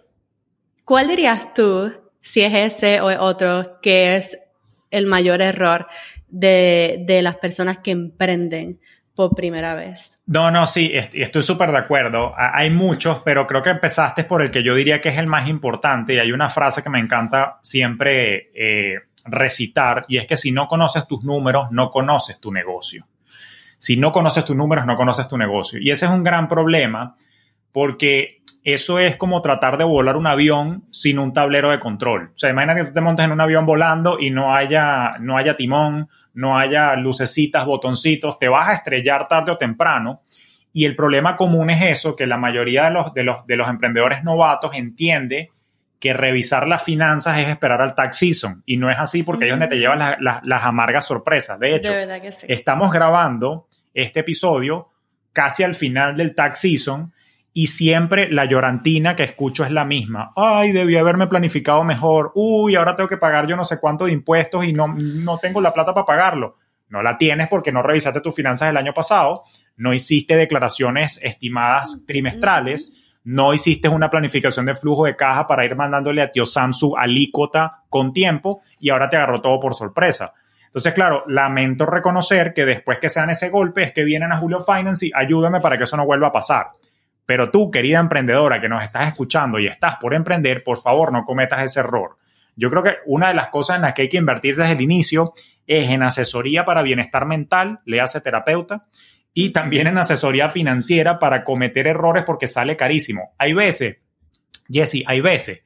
[0.85, 4.39] ¿cuál dirías tú si es ese o otro que es
[4.91, 5.87] el mayor error
[6.27, 8.79] de, de las personas que emprenden
[9.19, 10.17] por primera vez.
[10.27, 12.33] No, no, sí, estoy súper de acuerdo.
[12.37, 15.49] Hay muchos, pero creo que empezaste por el que yo diría que es el más
[15.49, 20.53] importante y hay una frase que me encanta siempre eh, recitar y es que si
[20.53, 23.07] no conoces tus números, no conoces tu negocio.
[23.77, 25.79] Si no conoces tus números, no conoces tu negocio.
[25.81, 27.17] Y ese es un gran problema
[27.73, 28.38] porque
[28.73, 32.31] eso es como tratar de volar un avión sin un tablero de control.
[32.35, 35.37] O sea, imagina que tú te montes en un avión volando y no haya, no
[35.37, 40.21] haya timón, no haya lucecitas, botoncitos, te vas a estrellar tarde o temprano.
[40.71, 43.69] Y el problema común es eso, que la mayoría de los, de los, de los
[43.69, 45.51] emprendedores novatos entiende
[45.99, 48.63] que revisar las finanzas es esperar al tax season.
[48.65, 51.59] Y no es así porque ahí es donde te llevan las amargas sorpresas.
[51.59, 51.91] De hecho,
[52.47, 54.89] estamos grabando este episodio
[55.33, 57.13] casi al final del tax season
[57.53, 60.31] y siempre la llorantina que escucho es la misma.
[60.35, 62.31] Ay, debí haberme planificado mejor.
[62.35, 65.61] Uy, ahora tengo que pagar yo no sé cuánto de impuestos y no, no tengo
[65.61, 66.57] la plata para pagarlo.
[66.89, 69.43] No la tienes porque no revisaste tus finanzas del año pasado,
[69.77, 75.75] no hiciste declaraciones estimadas trimestrales, no hiciste una planificación de flujo de caja para ir
[75.75, 80.33] mandándole a tío Sam su alícuota con tiempo y ahora te agarró todo por sorpresa.
[80.65, 84.37] Entonces, claro, lamento reconocer que después que se dan ese golpe es que vienen a
[84.37, 86.67] Julio Finance y ayúdame para que eso no vuelva a pasar.
[87.29, 91.25] Pero tú, querida emprendedora que nos estás escuchando y estás por emprender, por favor no
[91.25, 92.17] cometas ese error.
[92.55, 94.81] Yo creo que una de las cosas en las que hay que invertir desde el
[94.81, 95.35] inicio
[95.67, 98.81] es en asesoría para bienestar mental, le hace terapeuta,
[99.31, 103.35] y también en asesoría financiera para cometer errores porque sale carísimo.
[103.37, 103.97] Hay veces,
[104.67, 105.61] Jesse, hay veces,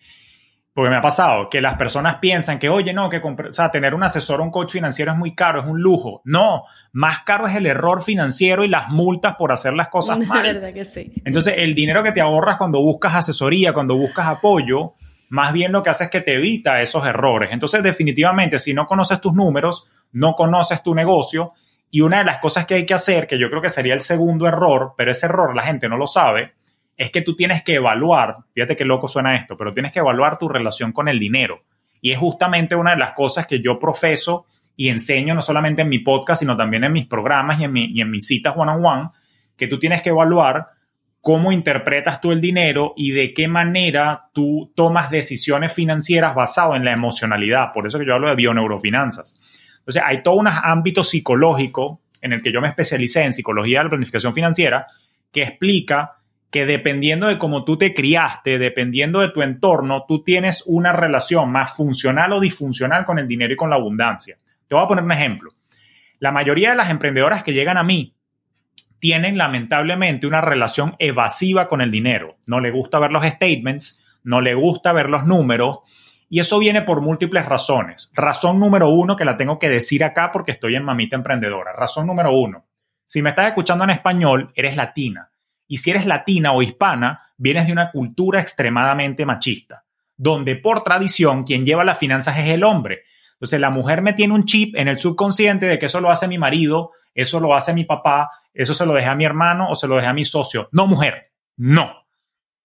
[0.74, 3.94] porque me ha pasado que las personas piensan que, oye, no, que o sea, tener
[3.94, 6.22] un asesor o un coach financiero es muy caro, es un lujo.
[6.26, 10.42] No, más caro es el error financiero y las multas por hacer las cosas mal.
[10.42, 11.14] verdad que sí.
[11.26, 14.94] Entonces, el dinero que te ahorras cuando buscas asesoría, cuando buscas apoyo,
[15.30, 17.50] más bien lo que hace es que te evita esos errores.
[17.52, 21.54] Entonces, definitivamente, si no conoces tus números, no conoces tu negocio,
[21.92, 24.00] y una de las cosas que hay que hacer, que yo creo que sería el
[24.00, 26.54] segundo error, pero ese error la gente no lo sabe,
[26.98, 30.38] es que tú tienes que evaluar, fíjate qué loco suena esto, pero tienes que evaluar
[30.38, 31.62] tu relación con el dinero.
[32.02, 35.90] Y es justamente una de las cosas que yo profeso y enseño no solamente en
[35.90, 39.10] mi podcast, sino también en mis programas y en, y en mis citas one-on-one, -on
[39.10, 39.12] -one,
[39.56, 40.66] que tú tienes que evaluar
[41.22, 46.84] cómo interpretas tú el dinero y de qué manera tú tomas decisiones financieras basado en
[46.84, 47.72] la emocionalidad.
[47.74, 49.40] Por eso que yo hablo de bioneurofinanzas.
[49.80, 53.84] Entonces, hay todo un ámbito psicológico en el que yo me especialicé en psicología de
[53.86, 54.88] la planificación financiera
[55.32, 56.18] que explica
[56.54, 61.52] que dependiendo de cómo tú te criaste, dependiendo de tu entorno, tú tienes una relación
[61.52, 64.38] más funcional o disfuncional con el dinero y con la abundancia.
[64.68, 65.52] Te voy a poner un ejemplo.
[66.20, 68.14] La mayoría de las emprendedoras que llegan a mí
[69.00, 72.38] tienen lamentablemente una relación evasiva con el dinero.
[72.46, 75.80] No le gusta ver los statements, no le gusta ver los números
[76.30, 78.12] y eso viene por múltiples razones.
[78.14, 81.74] Razón número uno que la tengo que decir acá porque estoy en Mamita Emprendedora.
[81.74, 82.68] Razón número uno.
[83.08, 85.32] Si me estás escuchando en español, eres latina.
[85.68, 89.86] Y si eres latina o hispana, vienes de una cultura extremadamente machista,
[90.18, 93.04] donde por tradición quien lleva las finanzas es el hombre.
[93.34, 96.28] Entonces la mujer me tiene un chip en el subconsciente de que eso lo hace
[96.28, 99.76] mi marido, eso lo hace mi papá, eso se lo deja a mi hermano o
[99.76, 100.70] se lo deja a mi socio.
[100.72, 102.06] No, mujer, no.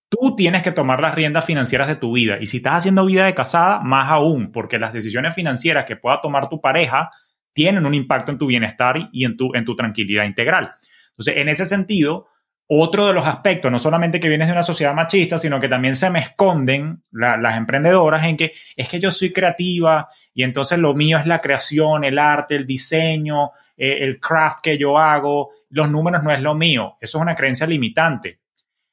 [0.09, 2.39] Tú tienes que tomar las riendas financieras de tu vida.
[2.41, 6.21] Y si estás haciendo vida de casada, más aún, porque las decisiones financieras que pueda
[6.21, 7.11] tomar tu pareja
[7.53, 10.71] tienen un impacto en tu bienestar y en tu, en tu tranquilidad integral.
[11.11, 12.29] Entonces, en ese sentido,
[12.71, 15.97] otro de los aspectos, no solamente que vienes de una sociedad machista, sino que también
[15.97, 20.95] se me esconden las emprendedoras en que es que yo soy creativa y entonces lo
[20.95, 25.91] mío es la creación, el arte, el diseño, eh, el craft que yo hago, los
[25.91, 26.99] números no es lo mío.
[27.01, 28.41] Eso es una creencia limitante.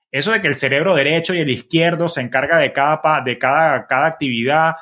[0.09, 3.85] Eso de que el cerebro derecho y el izquierdo se encarga de cada, de cada,
[3.88, 4.75] cada actividad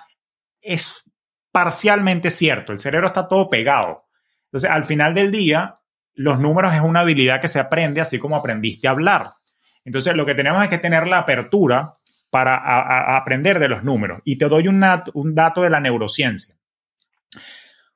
[0.61, 1.09] es
[1.51, 2.71] parcialmente cierto.
[2.71, 4.05] El cerebro está todo pegado.
[4.45, 5.73] Entonces, al final del día,
[6.15, 9.31] los números es una habilidad que se aprende así como aprendiste a hablar.
[9.85, 11.93] Entonces, lo que tenemos es que tener la apertura
[12.29, 14.21] para aprender de los números.
[14.25, 16.55] Y te doy un, un dato de la neurociencia.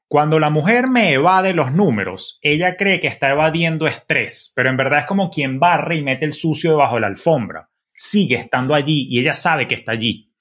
[0.07, 4.77] Cuando la mujer me evade los números, ella cree que está evadiendo estrés, pero en
[4.77, 7.69] verdad es como quien barre y mete el sucio debajo de la alfombra.
[7.93, 10.31] Sigue estando allí y ella sabe que está allí.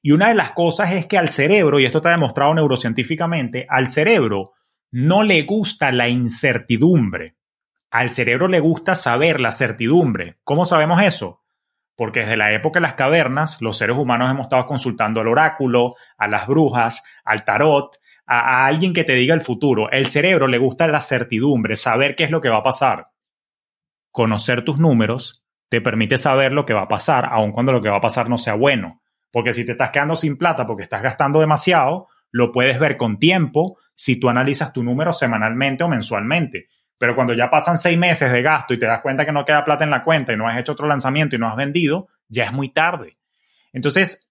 [0.00, 3.88] Y una de las cosas es que al cerebro, y esto está demostrado neurocientíficamente, al
[3.88, 4.52] cerebro
[4.90, 7.36] no le gusta la incertidumbre.
[7.90, 10.38] Al cerebro le gusta saber la certidumbre.
[10.44, 11.42] ¿Cómo sabemos eso?
[11.96, 15.94] Porque desde la época de las cavernas, los seres humanos hemos estado consultando al oráculo,
[16.16, 19.90] a las brujas, al tarot, a, alguien que te diga el futuro.
[19.90, 23.06] El cerebro le gusta la certidumbre, saber qué es lo que va a pasar.
[24.12, 27.90] Conocer tus números te permite saber lo que va a pasar, aun cuando lo que
[27.90, 29.02] va a pasar no sea bueno.
[29.30, 33.18] Porque si te estás quedando sin plata porque estás gastando demasiado, lo puedes ver con
[33.18, 36.68] tiempo si tú analizas tu número semanalmente o mensualmente.
[36.96, 39.62] Pero cuando ya pasan seis meses de gasto y te das cuenta que no queda
[39.62, 42.44] plata en la cuenta y no has hecho otro lanzamiento y no has vendido, ya
[42.44, 43.12] es muy tarde.
[43.74, 44.30] Entonces,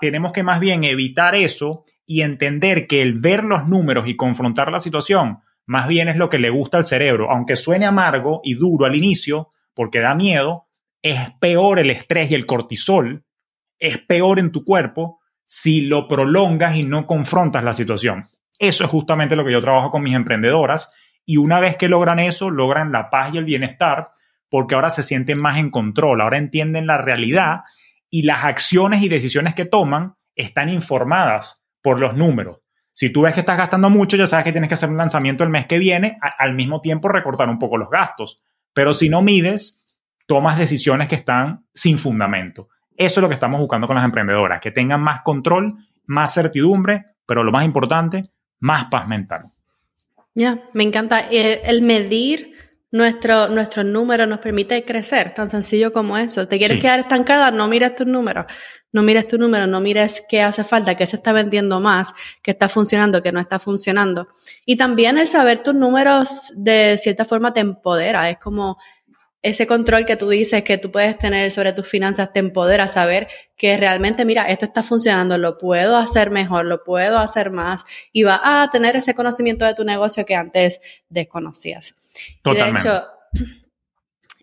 [0.00, 4.72] tenemos que más bien evitar eso y entender que el ver los números y confrontar
[4.72, 8.54] la situación más bien es lo que le gusta al cerebro, aunque suene amargo y
[8.54, 10.68] duro al inicio, porque da miedo,
[11.02, 13.26] es peor el estrés y el cortisol,
[13.78, 18.24] es peor en tu cuerpo si lo prolongas y no confrontas la situación.
[18.58, 20.92] Eso es justamente lo que yo trabajo con mis emprendedoras
[21.24, 24.08] y una vez que logran eso, logran la paz y el bienestar
[24.48, 27.60] porque ahora se sienten más en control, ahora entienden la realidad
[28.10, 32.60] y las acciones y decisiones que toman están informadas por los números.
[32.92, 35.44] Si tú ves que estás gastando mucho, ya sabes que tienes que hacer un lanzamiento
[35.44, 38.42] el mes que viene, al mismo tiempo recortar un poco los gastos.
[38.72, 39.84] Pero si no mides,
[40.26, 42.68] tomas decisiones que están sin fundamento.
[42.96, 45.74] Eso es lo que estamos buscando con las emprendedoras, que tengan más control,
[46.06, 48.22] más certidumbre, pero lo más importante,
[48.60, 49.50] más paz mental.
[50.34, 51.28] Ya, me encanta.
[51.30, 52.52] Eh, el medir
[52.90, 56.46] nuestro, nuestros números nos permite crecer, tan sencillo como eso.
[56.46, 57.50] ¿Te quieres quedar estancada?
[57.50, 58.46] No mires tus números.
[58.92, 62.52] No mires tus números, no mires qué hace falta, qué se está vendiendo más, qué
[62.52, 64.28] está funcionando, qué no está funcionando.
[64.64, 68.30] Y también el saber tus números de cierta forma te empodera.
[68.30, 68.78] Es como
[69.46, 73.28] ese control que tú dices que tú puedes tener sobre tus finanzas te empodera saber
[73.56, 78.24] que realmente, mira, esto está funcionando, lo puedo hacer mejor, lo puedo hacer más y
[78.24, 81.94] va a tener ese conocimiento de tu negocio que antes desconocías.
[82.42, 82.88] Totalmente.
[82.88, 83.06] de hecho,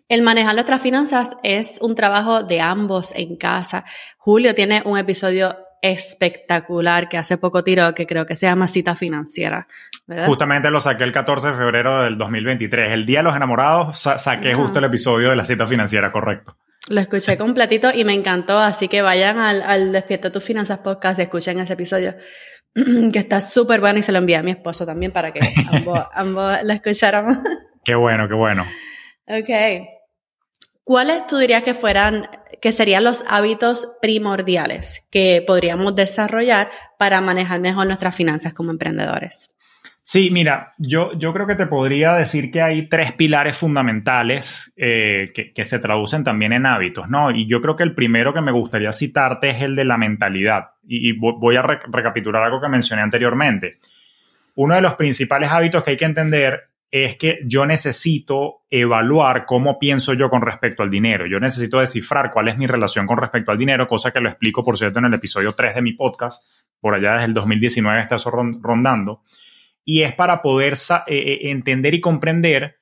[0.08, 3.84] el manejar nuestras finanzas es un trabajo de ambos en casa.
[4.16, 8.96] Julio tiene un episodio espectacular que hace poco tiró, que creo que se llama Cita
[8.96, 9.68] Financiera.
[10.06, 12.92] Justamente lo saqué el 14 de febrero del 2023.
[12.92, 16.56] El Día de los Enamorados saqué justo el episodio de la cita financiera, correcto.
[16.90, 21.18] Lo escuché completito y me encantó, así que vayan al, al Despierta tus Finanzas podcast
[21.18, 22.14] y escuchen ese episodio,
[22.74, 25.40] que está súper bueno y se lo envié a mi esposo también para que
[25.72, 27.38] ambos, ambos lo escucháramos.
[27.82, 28.66] Qué bueno, qué bueno.
[29.26, 29.48] Ok.
[30.84, 32.28] ¿Cuáles tú dirías que fueran,
[32.60, 39.53] que serían los hábitos primordiales que podríamos desarrollar para manejar mejor nuestras finanzas como emprendedores?
[40.06, 45.32] Sí, mira, yo, yo creo que te podría decir que hay tres pilares fundamentales eh,
[45.32, 47.30] que, se traducen también en hábitos, ¿no?
[47.30, 50.72] Y yo creo que el primero que me gustaría citarte es el de la mentalidad.
[50.86, 53.78] Y, voy a recapitular algo que mencioné anteriormente.
[54.56, 59.78] Uno de los principales hábitos que hay que entender es que yo necesito evaluar cómo
[59.78, 61.24] pienso yo con respecto al dinero.
[61.24, 64.62] Yo necesito descifrar cuál es mi relación con respecto al dinero, cosa que lo explico,
[64.62, 66.46] por cierto, en el episodio 3 de mi podcast.
[66.78, 69.22] Por allá desde el 2019 está eso rondando.
[69.84, 72.78] Y es para poder eh, eh, entender y comprender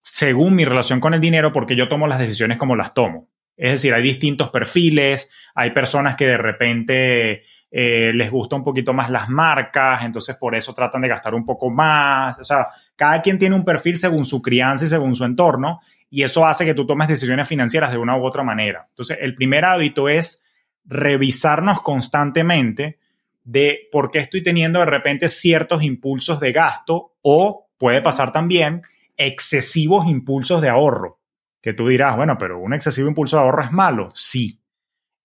[0.00, 3.28] según mi relación con el dinero, porque yo tomo las decisiones como las tomo.
[3.56, 8.92] Es decir, hay distintos perfiles, hay personas que de repente eh, les gusta un poquito
[8.92, 12.38] más las marcas, entonces por eso tratan de gastar un poco más.
[12.38, 16.22] O sea, cada quien tiene un perfil según su crianza y según su entorno, y
[16.22, 18.86] eso hace que tú tomes decisiones financieras de una u otra manera.
[18.90, 20.44] Entonces, el primer hábito es
[20.84, 22.98] revisarnos constantemente
[23.46, 28.82] de por qué estoy teniendo de repente ciertos impulsos de gasto o puede pasar también
[29.16, 31.20] excesivos impulsos de ahorro.
[31.62, 34.10] Que tú dirás, bueno, pero un excesivo impulso de ahorro es malo.
[34.14, 34.60] Sí.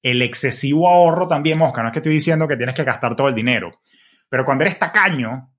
[0.03, 3.27] El excesivo ahorro también, Mosca, no es que estoy diciendo que tienes que gastar todo
[3.27, 3.71] el dinero,
[4.29, 5.51] pero cuando eres tacaño,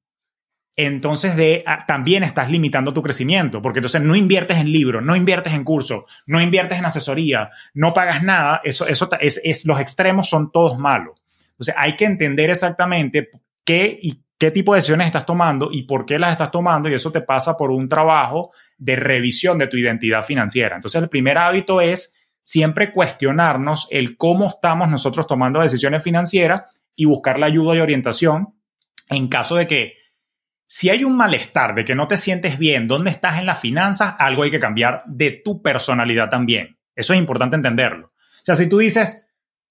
[0.76, 5.14] entonces de, ah, también estás limitando tu crecimiento, porque entonces no inviertes en libros, no
[5.14, 9.78] inviertes en cursos, no inviertes en asesoría, no pagas nada, eso, eso es, es, los
[9.80, 11.21] extremos son todos malos.
[11.52, 13.30] Entonces hay que entender exactamente
[13.64, 16.94] qué y qué tipo de decisiones estás tomando y por qué las estás tomando y
[16.94, 20.74] eso te pasa por un trabajo de revisión de tu identidad financiera.
[20.74, 26.62] Entonces el primer hábito es siempre cuestionarnos el cómo estamos nosotros tomando decisiones financieras
[26.96, 28.54] y buscar la ayuda y orientación
[29.08, 29.94] en caso de que
[30.66, 34.14] si hay un malestar de que no te sientes bien, dónde estás en las finanzas,
[34.18, 36.78] algo hay que cambiar de tu personalidad también.
[36.96, 38.06] Eso es importante entenderlo.
[38.06, 39.21] O sea, si tú dices,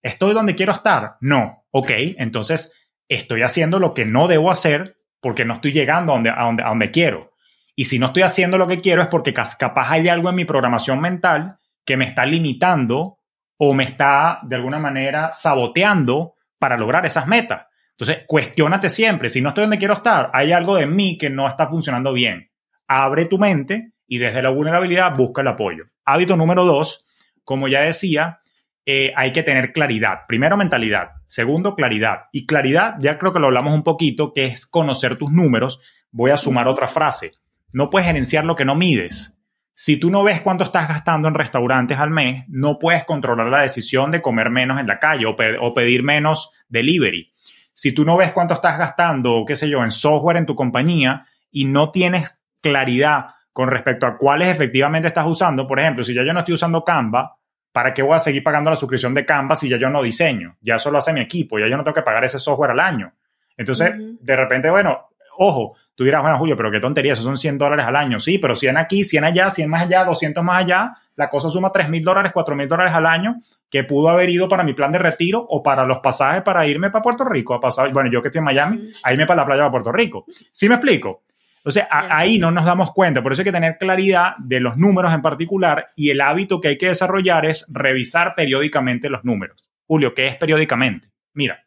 [0.01, 2.73] estoy donde quiero estar, no, ok, entonces
[3.07, 6.63] estoy haciendo lo que no debo hacer porque no estoy llegando a donde, a donde,
[6.63, 7.31] a donde quiero.
[7.75, 10.45] Y si no estoy haciendo lo que quiero es porque capaz hay algo en mi
[10.45, 13.17] programación mental que me está limitando
[13.57, 17.65] o me está de alguna manera saboteando para lograr esas metas.
[17.91, 21.47] Entonces, cuestionate siempre, si no estoy donde quiero estar, hay algo de mí que no
[21.47, 22.49] está funcionando bien.
[22.87, 25.85] Abre tu mente y desde la vulnerabilidad busca el apoyo.
[26.05, 27.05] Hábito número dos,
[27.43, 28.40] como ya decía,
[28.85, 30.19] eh, hay que tener claridad.
[30.27, 31.11] Primero, mentalidad.
[31.25, 32.23] Segundo, claridad.
[32.31, 35.79] Y claridad, ya creo que lo hablamos un poquito, que es conocer tus números.
[36.11, 37.33] Voy a sumar otra frase.
[37.71, 39.37] No puedes gerenciar lo que no mides.
[39.73, 43.61] Si tú no ves cuánto estás gastando en restaurantes al mes, no puedes controlar la
[43.61, 47.31] decisión de comer menos en la calle o, o pedir menos delivery
[47.73, 51.25] si tú no ves cuánto estás gastando, qué sé yo, en software en tu compañía
[51.49, 56.23] y no tienes claridad con respecto a cuáles efectivamente estás usando, por ejemplo, si ya
[56.23, 57.33] yo no estoy usando Canva,
[57.71, 60.57] ¿para qué voy a seguir pagando la suscripción de Canva si ya yo no diseño?
[60.61, 62.79] Ya eso lo hace mi equipo, ya yo no tengo que pagar ese software al
[62.79, 63.13] año.
[63.57, 67.59] Entonces, de repente, bueno, ojo, Tú dirás, bueno, Julio, pero qué tontería, esos son 100
[67.59, 68.19] dólares al año.
[68.19, 71.71] Sí, pero 100 aquí, 100 allá, 100 más allá, 200 más allá, la cosa suma
[71.71, 73.35] 3 mil dólares, 4 mil dólares al año
[73.69, 76.89] que pudo haber ido para mi plan de retiro o para los pasajes para irme
[76.89, 77.53] para Puerto Rico.
[77.53, 79.91] A pasar, bueno, yo que estoy en Miami, a irme para la playa de Puerto
[79.91, 80.25] Rico.
[80.51, 81.21] ¿Sí me explico?
[81.65, 83.21] Sea, ahí no nos damos cuenta.
[83.21, 86.69] Por eso hay que tener claridad de los números en particular y el hábito que
[86.69, 89.63] hay que desarrollar es revisar periódicamente los números.
[89.85, 91.11] Julio, ¿qué es periódicamente?
[91.33, 91.65] Mira,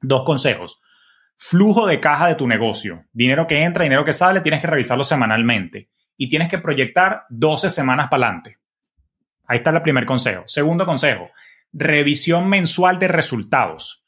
[0.00, 0.80] dos consejos.
[1.36, 3.06] Flujo de caja de tu negocio.
[3.12, 5.88] Dinero que entra, dinero que sale, tienes que revisarlo semanalmente.
[6.16, 8.58] Y tienes que proyectar 12 semanas para adelante.
[9.46, 10.44] Ahí está el primer consejo.
[10.46, 11.30] Segundo consejo,
[11.72, 14.01] revisión mensual de resultados.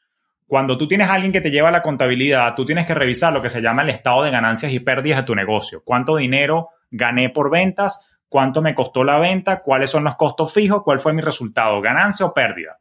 [0.47, 3.41] Cuando tú tienes a alguien que te lleva la contabilidad, tú tienes que revisar lo
[3.41, 5.83] que se llama el estado de ganancias y pérdidas de tu negocio.
[5.85, 8.19] ¿Cuánto dinero gané por ventas?
[8.29, 9.63] ¿Cuánto me costó la venta?
[9.63, 10.83] ¿Cuáles son los costos fijos?
[10.83, 11.81] ¿Cuál fue mi resultado?
[11.81, 12.79] ¿Ganancia o pérdida?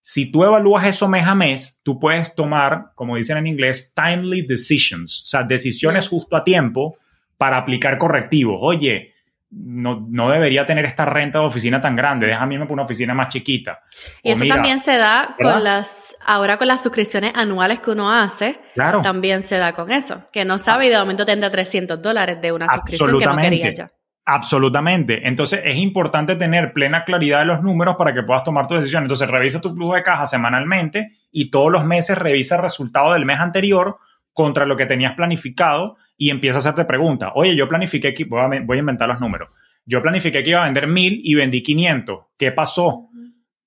[0.00, 4.42] Si tú evalúas eso mes a mes, tú puedes tomar, como dicen en inglés, timely
[4.42, 6.96] decisions, o sea, decisiones justo a tiempo
[7.36, 8.58] para aplicar correctivos.
[8.60, 9.14] Oye,
[9.50, 13.14] no, no, debería tener esta renta de oficina tan grande, déjame irme por una oficina
[13.14, 13.80] más chiquita.
[14.22, 18.60] Y eso también se da con las, ahora con las suscripciones anuales que uno hace,
[18.74, 19.00] claro.
[19.00, 22.52] también se da con eso, que no sabe y de momento tendrá 300 dólares de
[22.52, 23.90] una suscripción que no quería ya.
[24.30, 25.26] Absolutamente.
[25.26, 29.04] Entonces es importante tener plena claridad de los números para que puedas tomar tu decisión.
[29.04, 33.24] Entonces revisa tu flujo de caja semanalmente y todos los meses revisa el resultado del
[33.24, 33.96] mes anterior
[34.38, 37.32] contra lo que tenías planificado y empieza a hacerte preguntas.
[37.34, 39.48] Oye, yo planifiqué que voy a, voy a inventar los números.
[39.84, 42.26] Yo planifiqué que iba a vender mil y vendí 500.
[42.38, 43.08] ¿Qué pasó?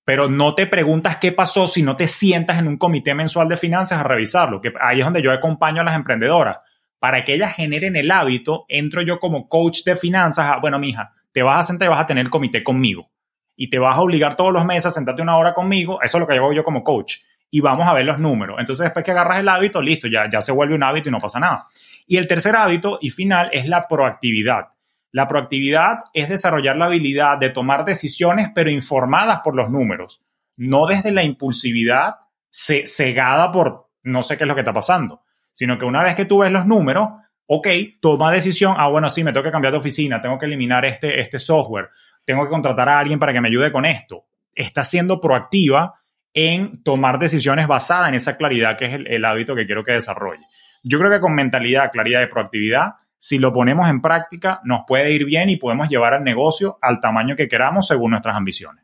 [0.05, 3.57] Pero no te preguntas qué pasó si no te sientas en un comité mensual de
[3.57, 4.61] finanzas a revisarlo.
[4.61, 6.59] Que ahí es donde yo acompaño a las emprendedoras
[6.99, 11.11] para que ellas generen el hábito, entro yo como coach de finanzas a, bueno, mija,
[11.33, 13.11] te vas a sentar y vas a tener el comité conmigo.
[13.57, 16.01] Y te vas a obligar todos los meses a sentarte una hora conmigo.
[16.01, 17.17] Eso es lo que hago yo como coach.
[17.51, 18.55] Y vamos a ver los números.
[18.59, 21.19] Entonces, después que agarras el hábito, listo, ya, ya se vuelve un hábito y no
[21.19, 21.67] pasa nada.
[22.07, 24.69] Y el tercer hábito y final es la proactividad.
[25.11, 30.21] La proactividad es desarrollar la habilidad de tomar decisiones, pero informadas por los números,
[30.55, 32.15] no desde la impulsividad
[32.49, 35.21] cegada por no sé qué es lo que está pasando
[35.53, 37.09] sino que una vez que tú ves los números,
[37.45, 37.67] ok,
[37.99, 41.19] toma decisión, ah, bueno, sí, me tengo que cambiar de oficina, tengo que eliminar este,
[41.19, 41.89] este software,
[42.25, 44.25] tengo que contratar a alguien para que me ayude con esto.
[44.53, 45.93] Está siendo proactiva
[46.33, 49.93] en tomar decisiones basadas en esa claridad que es el, el hábito que quiero que
[49.93, 50.45] desarrolle.
[50.83, 55.11] Yo creo que con mentalidad, claridad y proactividad, si lo ponemos en práctica, nos puede
[55.11, 58.83] ir bien y podemos llevar el negocio al tamaño que queramos según nuestras ambiciones.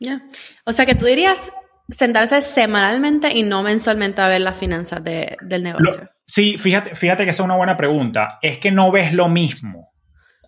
[0.00, 0.22] Ya.
[0.64, 1.52] O sea que tú dirías
[1.88, 6.08] sentarse semanalmente y no mensualmente a ver las finanzas del negocio?
[6.24, 8.38] sí, fíjate, fíjate que esa es una buena pregunta.
[8.42, 9.92] Es que no ves lo mismo.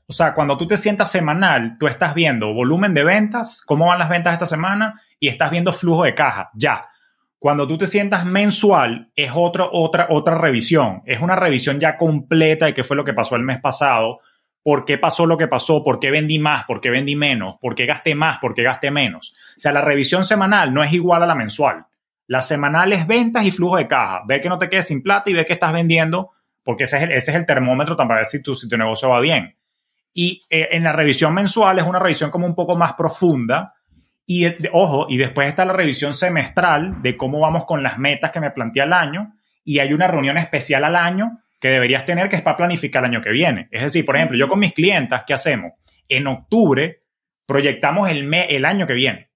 [0.07, 3.99] O sea, cuando tú te sientas semanal, tú estás viendo volumen de ventas, cómo van
[3.99, 6.89] las ventas esta semana y estás viendo flujo de caja, ya.
[7.39, 11.03] Cuando tú te sientas mensual, es otra, otra, otra revisión.
[11.07, 14.21] Es una revisión ya completa de qué fue lo que pasó el mes pasado,
[14.63, 17.75] por qué pasó lo que pasó, por qué vendí más, por qué vendí menos, por
[17.75, 19.35] qué gasté más, por qué gasté menos.
[19.57, 21.87] O sea, la revisión semanal no es igual a la mensual.
[22.29, 24.23] La semanal es ventas y flujo de caja.
[24.27, 26.31] Ve que no te quedes sin plata y ve que estás vendiendo,
[26.63, 29.09] porque ese es el, ese es el termómetro para ver si tu, si tu negocio
[29.09, 29.57] va bien.
[30.15, 33.75] Y eh, en la revisión mensual es una revisión como un poco más profunda.
[34.27, 38.41] Y ojo, y después está la revisión semestral de cómo vamos con las metas que
[38.41, 39.35] me planteé al año.
[39.65, 43.11] Y hay una reunión especial al año que deberías tener, que es para planificar el
[43.11, 43.69] año que viene.
[43.71, 45.73] Es decir, por ejemplo, yo con mis clientas, ¿qué hacemos?
[46.09, 47.03] En octubre
[47.47, 49.33] proyectamos el, el año que viene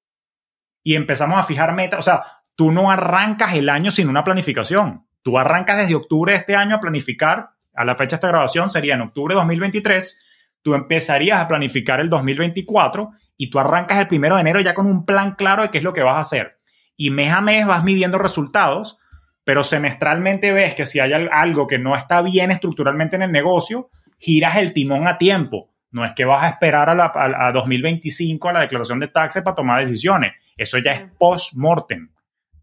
[0.86, 1.98] y empezamos a fijar metas.
[1.98, 2.22] O sea,
[2.54, 5.04] tú no arrancas el año sin una planificación.
[5.22, 8.70] Tú arrancas desde octubre de este año a planificar, a la fecha de esta grabación
[8.70, 10.24] sería en octubre de 2023,
[10.66, 14.86] tú empezarías a planificar el 2024 y tú arrancas el primero de enero ya con
[14.86, 16.58] un plan claro de qué es lo que vas a hacer.
[16.96, 18.98] Y mes a mes vas midiendo resultados
[19.46, 23.90] pero semestralmente ves que si hay algo que no está bien estructuralmente en el negocio,
[24.18, 25.70] giras el timón a tiempo.
[25.92, 29.54] No es que vas a esperar a, la, 2025 a la declaración de taxes para
[29.54, 30.32] tomar decisiones.
[30.56, 32.10] Eso ya es post-mortem.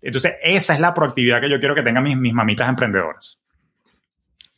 [0.01, 3.41] Entonces, esa es la proactividad que yo quiero que tengan mis, mis mamitas emprendedoras.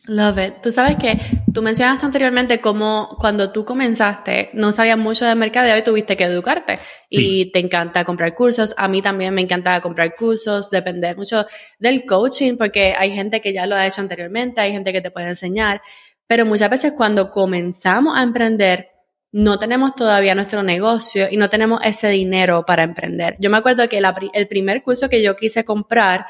[0.07, 0.53] Love it.
[0.61, 1.19] Tú sabes que
[1.51, 6.25] tú mencionaste anteriormente cómo cuando tú comenzaste no sabías mucho de mercadeo y tuviste que
[6.25, 6.79] educarte.
[7.09, 8.73] Y te encanta comprar cursos.
[8.77, 11.45] A mí también me encanta comprar cursos, depender mucho
[11.79, 15.11] del coaching, porque hay gente que ya lo ha hecho anteriormente, hay gente que te
[15.11, 15.81] puede enseñar.
[16.27, 18.89] Pero muchas veces cuando comenzamos a emprender,
[19.31, 23.35] no tenemos todavía nuestro negocio y no tenemos ese dinero para emprender.
[23.39, 24.01] Yo me acuerdo que
[24.33, 26.25] el primer curso que yo quise comprar,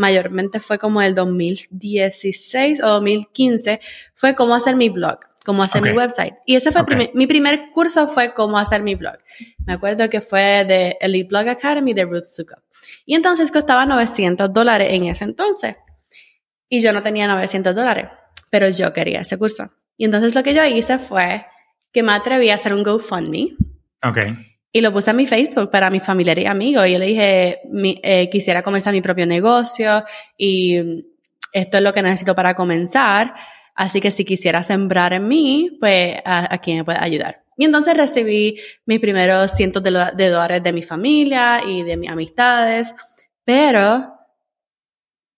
[0.00, 3.80] mayormente fue como el 2016 o 2015,
[4.14, 6.34] fue cómo hacer mi blog, cómo hacer mi website.
[6.46, 6.82] Y ese fue
[7.12, 9.18] mi primer curso fue cómo hacer mi blog.
[9.66, 12.58] Me acuerdo que fue de Elite Blog Academy de Ruth Zucker.
[13.04, 15.76] Y entonces costaba 900 dólares en ese entonces.
[16.70, 18.08] Y yo no tenía 900 dólares.
[18.50, 19.68] pero yo quería ese curso.
[19.96, 21.46] Y entonces lo que yo hice fue
[21.92, 23.56] que me atreví a hacer un GoFundMe.
[24.02, 24.18] Ok.
[24.72, 26.86] Y lo puse en mi Facebook para mis familiares y amigos.
[26.86, 27.60] Y yo le dije,
[28.02, 30.04] eh, quisiera comenzar mi propio negocio
[30.36, 31.04] y
[31.52, 33.34] esto es lo que necesito para comenzar.
[33.74, 37.42] Así que si quisiera sembrar en mí, pues aquí me puede ayudar.
[37.56, 42.10] Y entonces recibí mis primeros cientos de, de dólares de mi familia y de mis
[42.10, 42.94] amistades.
[43.44, 44.14] Pero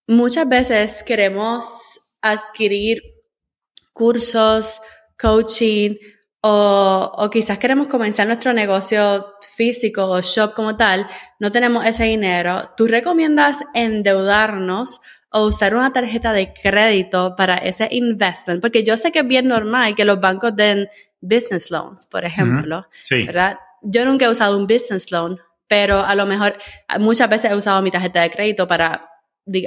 [0.07, 3.01] muchas veces queremos adquirir
[3.93, 4.81] cursos,
[5.17, 5.95] coaching
[6.45, 11.07] o, o, quizás queremos comenzar nuestro negocio físico o shop como tal,
[11.39, 12.71] no tenemos ese dinero.
[12.75, 18.61] ¿Tú recomiendas endeudarnos o usar una tarjeta de crédito para ese investment?
[18.61, 20.89] Porque yo sé que es bien normal que los bancos den
[21.21, 22.87] business loans, por ejemplo.
[23.03, 23.23] Sí.
[23.25, 23.57] ¿verdad?
[23.81, 25.39] Yo nunca he usado un business loan,
[25.69, 26.57] pero a lo mejor
[26.99, 29.09] muchas veces he usado mi tarjeta de crédito para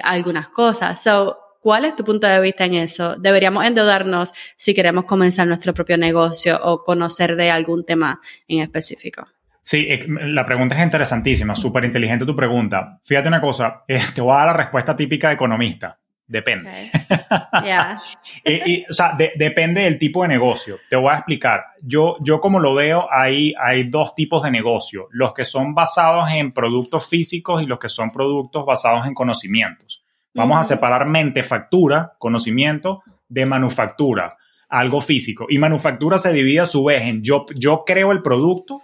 [0.02, 1.02] algunas cosas.
[1.02, 3.16] So, ¿Cuál es tu punto de vista en eso?
[3.16, 9.26] ¿Deberíamos endeudarnos si queremos comenzar nuestro propio negocio o conocer de algún tema en específico?
[9.62, 13.00] Sí, la pregunta es interesantísima, súper inteligente tu pregunta.
[13.02, 15.98] Fíjate una cosa, eh, te voy a dar la respuesta típica de economista.
[16.24, 16.70] Depende.
[18.88, 20.78] o sea, depende del tipo de negocio.
[20.88, 21.64] Te voy a explicar.
[21.82, 25.08] Yo, yo como lo veo, hay, hay dos tipos de negocio.
[25.10, 30.05] Los que son basados en productos físicos y los que son productos basados en conocimientos.
[30.36, 34.36] Vamos a separar mente, factura, conocimiento, de manufactura,
[34.68, 35.46] algo físico.
[35.48, 38.80] Y manufactura se divide a su vez en yo, yo creo el producto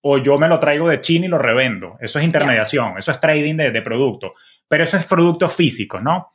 [0.00, 1.96] o yo me lo traigo de China y lo revendo.
[2.00, 4.32] Eso es intermediación, eso es trading de, de producto.
[4.68, 6.28] Pero eso es productos físicos, ¿no?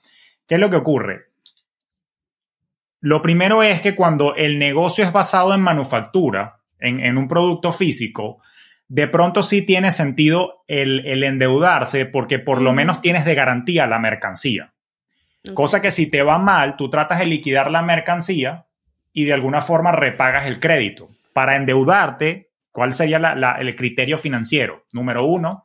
[0.45, 1.29] ¿Qué es lo que ocurre?
[2.99, 7.71] Lo primero es que cuando el negocio es basado en manufactura, en, en un producto
[7.71, 8.41] físico,
[8.91, 13.99] de pronto sí tiene sentido el, endeudarse porque por lo menos tienes de garantía la
[13.99, 14.73] mercancía.
[15.53, 18.67] Cosa que si te va mal, tú tratas de liquidar la mercancía
[19.13, 21.07] y de alguna forma repagas el crédito.
[21.31, 23.17] Para endeudarte, ¿cuál sería
[23.61, 24.83] el criterio financiero?
[24.91, 25.63] Número uno,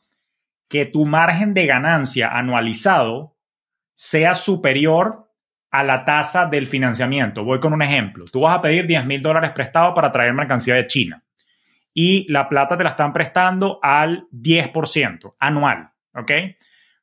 [0.68, 3.36] que tu margen de ganancia anualizado
[3.92, 5.32] sea superior
[5.72, 7.42] a la tasa del financiamiento.
[7.42, 8.26] Voy con un ejemplo.
[8.26, 11.25] Tú vas a pedir 10 mil dólares prestados para traer mercancía de China
[11.98, 16.30] y la plata te la están prestando al 10% anual, ¿ok?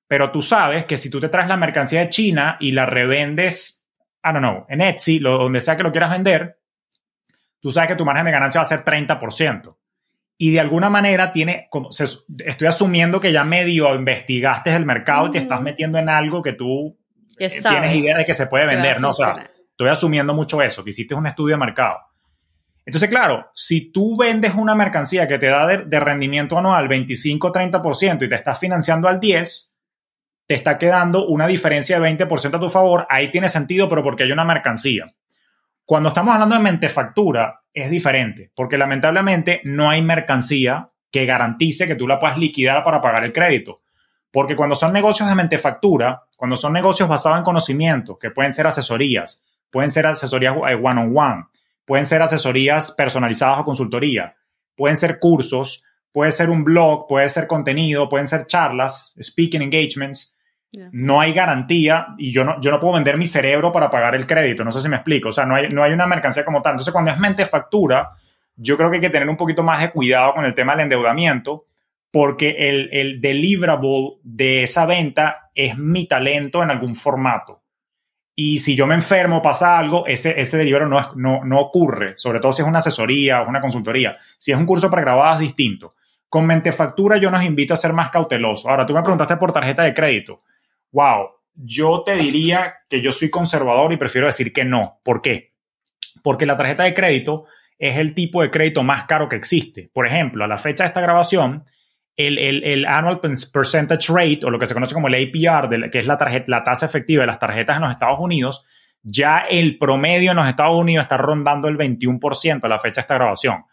[0.08, 3.88] Pero tú sabes que si tú te traes la mercancía de China y la revendes,
[4.24, 6.60] I don't know, en Etsy, lo, donde sea que lo quieras vender,
[7.60, 9.76] tú sabes que tu margen de ganancia va a ser 30%.
[10.38, 15.32] Y de alguna manera tiene, como, estoy asumiendo que ya medio investigaste el mercado y
[15.32, 17.00] te estás metiendo en algo que tú
[17.40, 19.10] eh, tienes idea de que se puede vender, ¿no?
[19.10, 21.98] O sea, estoy asumiendo mucho eso, que hiciste un estudio de mercado.
[22.86, 28.30] Entonces, claro, si tú vendes una mercancía que te da de, rendimiento anual 25-30% y
[28.30, 29.70] te estás financiando al 10%,
[30.46, 34.24] te está quedando una diferencia de 20% a tu favor, ahí tiene sentido, pero porque
[34.24, 35.06] hay una mercancía.
[35.86, 41.96] Cuando estamos hablando de mentefactura, es diferente, porque lamentablemente no hay mercancía que garantice que
[41.96, 43.82] tú la puedas liquidar para pagar el crédito.
[44.32, 48.68] Porque cuando son negocios de mentefactura, cuando son negocios basados en conocimiento, que pueden ser
[48.68, 51.46] asesorías, pueden ser asesorías one-on-one, one on one
[51.86, 54.34] Pueden ser asesorías personalizadas o consultoría.
[54.76, 60.38] Pueden ser cursos, puede ser un blog, puede ser contenido, pueden ser charlas, speaking engagements.
[60.92, 64.26] No hay garantía y yo no, yo no puedo vender mi cerebro para pagar el
[64.26, 64.64] crédito.
[64.64, 65.30] No sé si me explico.
[65.30, 66.74] O sea, no hay, no hay una mercancía como tal.
[66.74, 68.10] Entonces, cuando es mente factura,
[68.56, 70.86] yo creo que hay que tener un poquito más de cuidado con el tema del
[70.86, 71.66] endeudamiento
[72.14, 77.63] porque el, el deliverable de esa venta es mi talento en algún formato.
[78.36, 82.40] Y si yo me enfermo, pasa algo, ese, ese delivery no, no, no ocurre, sobre
[82.40, 84.18] todo si es una asesoría o una consultoría.
[84.38, 85.94] Si es un curso pregrabado es distinto.
[86.30, 88.66] Con Mentefactura yo nos invito a ser más cautelosos.
[88.66, 90.42] Ahora, tú me preguntaste por tarjeta de crédito.
[90.92, 95.00] Wow, yo te diría que yo soy conservador y prefiero decir que no.
[95.04, 95.54] ¿Por qué?
[96.24, 97.46] Porque la tarjeta de crédito
[97.78, 99.92] es el tipo de crédito más caro que existe.
[99.94, 101.66] Por ejemplo, a la fecha de esta grabación,
[102.16, 106.00] el, el, el, annual percentage rate o lo que se conoce como el APR, que
[106.00, 108.66] es la, tarjeta, la tasa efectiva de las tarjetas en los Estados Unidos,
[109.02, 113.02] ya el promedio en los Estados Unidos está rondando el 21% a la fecha de
[113.02, 113.64] esta grabación.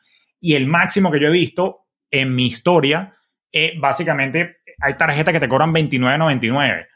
[0.41, 3.13] Y el máximo que yo he visto en mi historia,
[3.53, 6.87] eh, básicamente hay tarjetas que te cobran 29.99.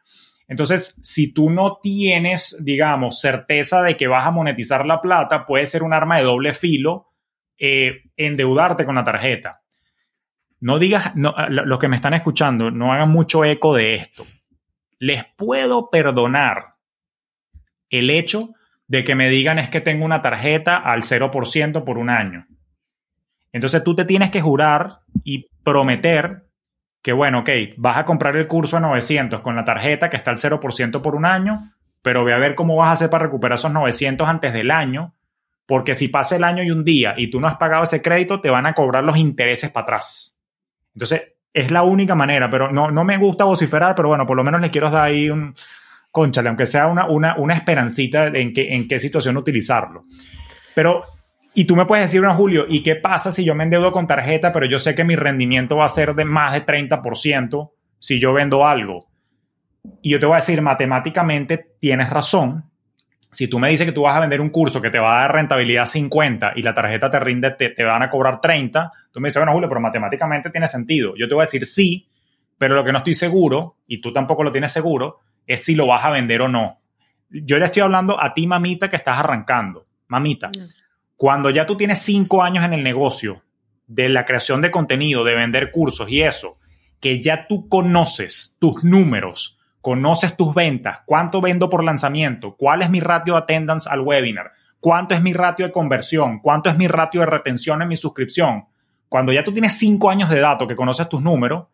[0.49, 5.67] Entonces, si tú no tienes, digamos, certeza de que vas a monetizar la plata, puede
[5.67, 7.13] ser un arma de doble filo
[7.59, 9.64] eh, endeudarte con la tarjeta
[10.65, 14.25] no digas, no, los que me están escuchando, no hagan mucho eco de esto.
[14.99, 16.77] Les puedo perdonar
[17.91, 18.49] el hecho
[18.89, 22.47] de que me digan es que tengo una tarjeta al 0% por un año.
[23.53, 26.47] Entonces tú te tienes que jurar y prometer
[27.03, 30.31] que, bueno, ok, vas a comprar el curso a 900 con la tarjeta que está
[30.31, 33.59] al 0% por un año, pero ve a ver cómo vas a hacer para recuperar
[33.59, 35.15] esos 900 antes del año,
[35.67, 38.41] porque si pasa el año y un día y tú no has pagado ese crédito,
[38.41, 40.34] te van a cobrar los intereses para atrás.
[40.95, 44.45] Entonces, es la única manera, pero no, no me gusta vociferar, pero bueno, por lo
[44.45, 45.55] menos le quiero dar ahí un,
[46.15, 50.03] conchale, aunque sea una, una, una esperancita en, que, en qué situación utilizarlo.
[50.73, 51.03] Pero,
[51.55, 54.07] y tú me puedes decir, bueno, Julio, ¿y qué pasa si yo me endeudo con
[54.07, 58.21] tarjeta, pero yo sé que mi rendimiento va a ser de más de 30% si
[58.21, 59.09] yo vendo algo?
[60.03, 62.71] Y yo te voy a decir, matemáticamente tienes razón.
[63.33, 65.21] Si tú me dices que tú vas a vender un curso que te va a
[65.23, 69.21] dar rentabilidad 50 y la tarjeta te rinde, te, te van a cobrar 30, tú
[69.21, 71.15] me dices, bueno, Julio, pero matemáticamente tiene sentido.
[71.17, 72.09] Yo te voy a decir sí,
[72.59, 75.87] pero lo que no estoy seguro, y tú tampoco lo tienes seguro, es si lo
[75.87, 76.81] vas a vender o no.
[77.31, 79.87] Yo le estoy hablando a ti, mamita, que estás arrancando.
[80.09, 80.51] Mamita,
[81.17, 83.43] cuando ya tú tienes cinco años en el negocio
[83.87, 86.59] de la creación de contenido, de vender cursos y eso,
[87.01, 92.91] que ya tú conoces tus números, conoces tus ventas, cuánto vendo por lanzamiento, cuál es
[92.91, 96.89] mi ratio de attendance al webinar, cuánto es mi ratio de conversión, cuánto es mi
[96.89, 98.65] ratio de retención en mi suscripción.
[99.15, 101.67] Cuando ya tú tienes cinco años de datos que conoces tus números,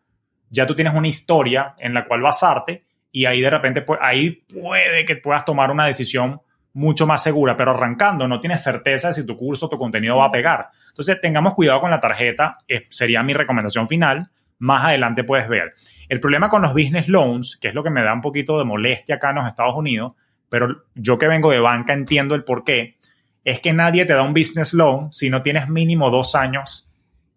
[0.51, 5.05] ya tú tienes una historia en la cual basarte y ahí de repente, ahí puede
[5.05, 6.39] que puedas tomar una decisión
[6.73, 10.25] mucho más segura, pero arrancando no tienes certeza de si tu curso, tu contenido va
[10.25, 10.69] a pegar.
[10.89, 14.29] Entonces, tengamos cuidado con la tarjeta, eh, sería mi recomendación final.
[14.59, 15.71] Más adelante puedes ver.
[16.09, 18.65] El problema con los business loans, que es lo que me da un poquito de
[18.65, 20.13] molestia acá en los Estados Unidos,
[20.47, 22.99] pero yo que vengo de banca entiendo el por qué,
[23.43, 26.89] es que nadie te da un business loan si no tienes mínimo dos años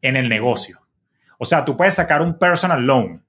[0.05, 0.81] en el negocio.
[1.39, 3.25] O sea, tú puedes sacar un personal loan,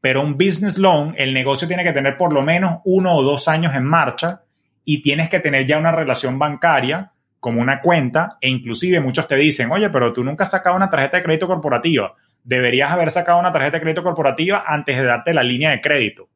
[0.00, 3.48] pero un business loan, el negocio tiene que tener por lo menos uno o dos
[3.48, 4.42] años en marcha
[4.84, 9.36] y tienes que tener ya una relación bancaria como una cuenta e inclusive muchos te
[9.36, 12.14] dicen, oye, pero tú nunca has sacado una tarjeta de crédito corporativa.
[12.42, 16.28] Deberías haber sacado una tarjeta de crédito corporativa antes de darte la línea de crédito.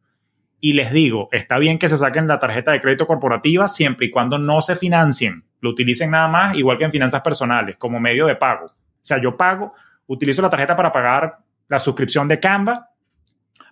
[0.61, 4.11] Y les digo, está bien que se saquen la tarjeta de crédito corporativa siempre y
[4.11, 8.27] cuando no se financien, lo utilicen nada más, igual que en finanzas personales, como medio
[8.27, 8.71] de pago.
[9.05, 9.75] O sea, yo pago,
[10.07, 11.39] utilizo la tarjeta para pagar
[11.69, 12.91] la suscripción de Canva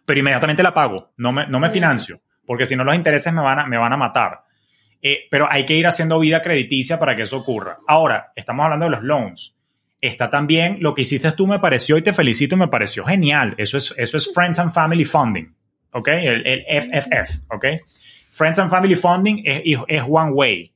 [0.05, 3.41] pero inmediatamente la pago, no me, no me financio, porque si no los intereses me
[3.41, 4.45] van a, me van a matar.
[5.01, 7.77] Eh, pero hay que ir haciendo vida crediticia para que eso ocurra.
[7.89, 9.57] Ahora, estamos hablando de los loans.
[10.01, 13.55] Está también lo que hiciste tú, me pareció y te felicito, me pareció genial.
[13.57, 15.55] Eso es, eso es Friends and Family Funding,
[15.93, 16.09] ¿ok?
[16.09, 17.67] El, el FFF, ¿ok?
[18.31, 20.73] Friends and Family Funding es, es one way.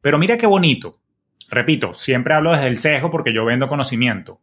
[0.00, 0.99] Pero mira qué bonito.
[1.50, 4.40] Repito, siempre hablo desde el sesgo porque yo vendo conocimiento.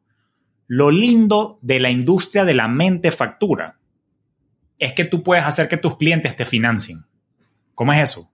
[0.67, 3.77] Lo lindo de la industria de la mente factura
[4.77, 7.05] es que tú puedes hacer que tus clientes te financien.
[7.73, 8.29] ¿Cómo es eso?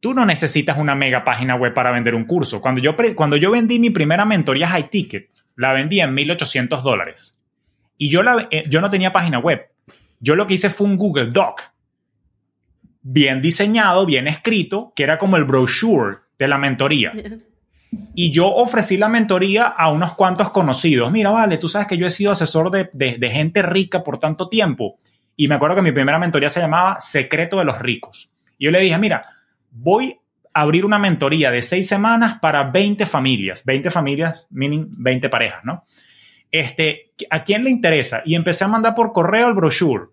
[0.00, 2.60] Tú no necesitas una mega página web para vender un curso.
[2.60, 7.38] Cuando yo, cuando yo vendí mi primera mentoría High Ticket, la vendí en 1.800 dólares.
[7.96, 9.60] Y yo, la, eh, yo no tenía página web.
[10.20, 11.62] Yo lo que hice fue un Google Doc.
[13.02, 17.12] Bien diseñado, bien escrito, que era como el brochure de la mentoría.
[18.14, 21.10] Y yo ofrecí la mentoría a unos cuantos conocidos.
[21.10, 25.00] Mira, vale, tú sabes que yo he sido asesor de, gente rica por tanto tiempo.
[25.36, 28.30] Y me acuerdo que mi primera mentoría se llamaba Secreto de los Ricos.
[28.58, 29.26] Y yo le dije, mira,
[29.72, 30.20] voy
[30.54, 33.64] a abrir una mentoría de seis semanas para 20 familias.
[33.64, 35.84] 20 familias, meaning 20 parejas, ¿no?
[36.52, 38.22] Este, ¿A quién le interesa?
[38.24, 40.10] Y empecé a mandar por correo el brochure.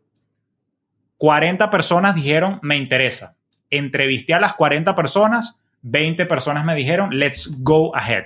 [1.17, 3.33] 40 personas dijeron, me interesa.
[3.69, 5.59] Entrevisté a las 40 personas
[5.89, 8.25] 20 personas me dijeron, let's go ahead.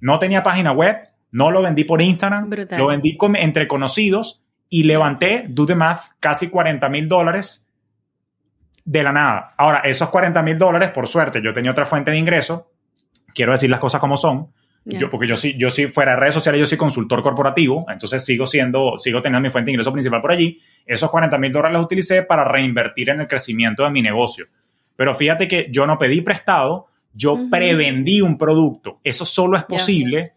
[0.00, 0.98] No tenía página web,
[1.30, 6.48] no lo vendí por Instagram, lo vendí entre conocidos y levanté, do the math, casi
[6.48, 7.70] 40 mil dólares
[8.84, 9.54] de la nada.
[9.56, 12.72] Ahora, esos 40 mil dólares, por suerte, yo tenía otra fuente de ingreso,
[13.34, 14.48] quiero decir las cosas como son,
[14.84, 18.24] yo, porque yo sí, yo sí, fuera de redes sociales, yo soy consultor corporativo, entonces
[18.24, 20.60] sigo siendo, sigo teniendo mi fuente de ingreso principal por allí.
[20.84, 24.46] Esos 40 mil dólares los utilicé para reinvertir en el crecimiento de mi negocio.
[25.02, 29.00] Pero fíjate que yo no pedí prestado, yo prevendí un producto.
[29.02, 30.34] Eso solo es posible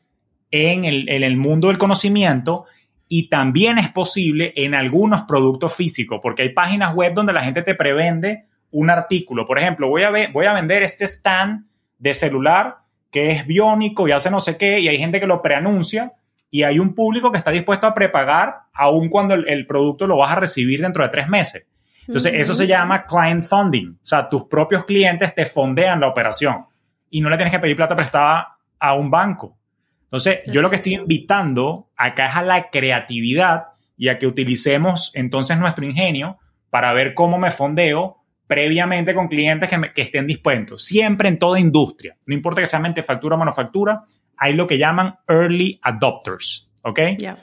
[0.49, 2.65] en, el, en el mundo del conocimiento
[3.07, 7.61] y también es posible en algunos productos físicos, porque hay páginas web donde la gente
[7.61, 9.45] te prevende un artículo.
[9.45, 11.67] Por ejemplo, voy a, ver, voy a vender este stand
[11.99, 12.77] de celular
[13.11, 16.13] que es biónico y hace no sé qué, y hay gente que lo preanuncia
[16.49, 20.31] y hay un público que está dispuesto a prepagar aun cuando el producto lo vas
[20.31, 21.67] a recibir dentro de tres meses.
[22.07, 23.97] Entonces, eso se llama client funding.
[24.01, 26.65] O sea, tus propios clientes te fondean la operación
[27.09, 29.57] y no le tienes que pedir plata prestada a un banco.
[30.03, 35.11] Entonces, yo lo que estoy invitando acá es a la creatividad y a que utilicemos
[35.15, 36.37] entonces nuestro ingenio
[36.69, 40.83] para ver cómo me fondeo previamente con clientes que, estén dispuestos.
[40.83, 44.03] Siempre en toda industria, no importa que sea factura o manufactura,
[44.37, 46.99] hay lo que llaman early adopters, ¿ok?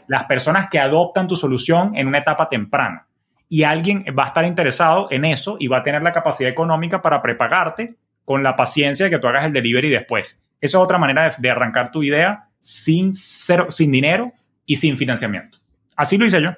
[0.06, 3.06] Las personas que adoptan tu solución en una etapa temprana.
[3.52, 7.02] Y alguien va a estar interesado en eso y va a tener la capacidad económica
[7.02, 10.40] para prepagarte con la paciencia de que tú hagas el delivery después.
[10.58, 14.32] Esa es otra manera de, de arrancar tu idea sin, cero, sin dinero
[14.64, 15.58] y sin financiamiento.
[15.94, 16.52] Así lo hice yo.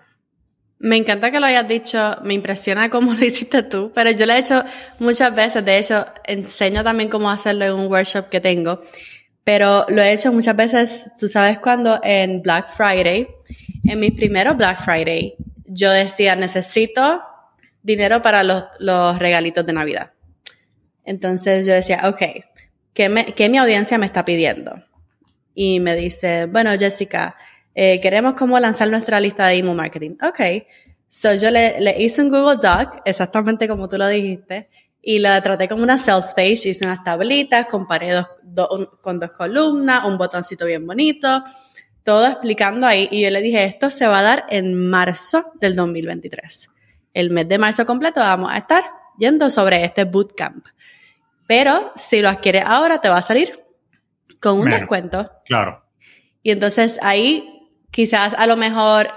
[0.78, 4.32] Me encanta que lo hayas dicho, me impresiona cómo lo hiciste tú, pero yo lo
[4.32, 4.62] he hecho
[5.00, 8.80] muchas veces, de hecho, enseño también cómo hacerlo en un workshop que tengo,
[9.42, 13.26] pero lo he hecho muchas veces, tú sabes cuando en Black Friday,
[13.82, 15.34] en mis primeros Black Friday,
[15.66, 17.20] yo decía, necesito
[17.82, 20.12] dinero para los, los regalitos de Navidad.
[21.04, 22.22] Entonces yo decía, ok,
[22.92, 24.82] ¿qué, me, ¿qué mi audiencia me está pidiendo?
[25.54, 27.36] Y me dice, bueno, Jessica,
[27.74, 30.16] eh, queremos cómo lanzar nuestra lista de email marketing.
[30.22, 30.40] Ok.
[31.08, 34.68] So yo le, le, hice un Google Doc, exactamente como tú lo dijiste,
[35.00, 39.30] y la traté como una sales page, hice unas tablitas, comparé dos, do, con dos
[39.32, 41.44] columnas, un botoncito bien bonito,
[42.04, 43.08] todo explicando ahí.
[43.10, 46.70] Y yo le dije, esto se va a dar en marzo del 2023.
[47.14, 48.84] El mes de marzo completo vamos a estar
[49.18, 50.66] yendo sobre este bootcamp.
[51.46, 53.64] Pero si lo adquieres ahora, te va a salir
[54.40, 55.30] con un descuento.
[55.44, 55.84] Claro.
[56.42, 59.08] Y entonces ahí quizás a lo mejor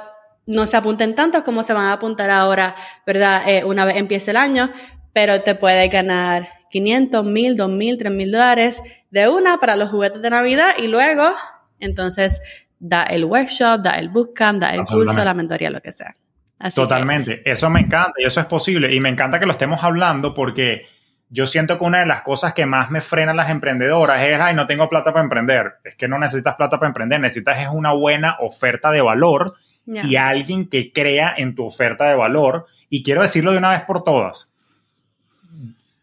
[0.45, 2.75] no se apunten tanto como se van a apuntar ahora,
[3.05, 3.43] ¿verdad?
[3.47, 4.71] Eh, una vez empiece el año,
[5.13, 10.29] pero te puedes ganar 500, 1000, 2000, 3000 dólares de una para los juguetes de
[10.29, 11.33] Navidad y luego,
[11.79, 12.41] entonces,
[12.80, 16.15] da el workshop, da el bootcamp, da el curso, la mentoría, lo que sea.
[16.59, 17.43] Así Totalmente.
[17.43, 17.51] Que...
[17.51, 18.93] Eso me encanta y eso es posible.
[18.93, 20.88] Y me encanta que lo estemos hablando porque
[21.30, 24.39] yo siento que una de las cosas que más me frena a las emprendedoras es,
[24.39, 25.73] ay, no tengo plata para emprender.
[25.84, 29.55] Es que no necesitas plata para emprender, necesitas es una buena oferta de valor
[29.86, 30.05] yeah.
[30.05, 32.67] y alguien que crea en tu oferta de valor.
[32.89, 34.53] Y quiero decirlo de una vez por todas,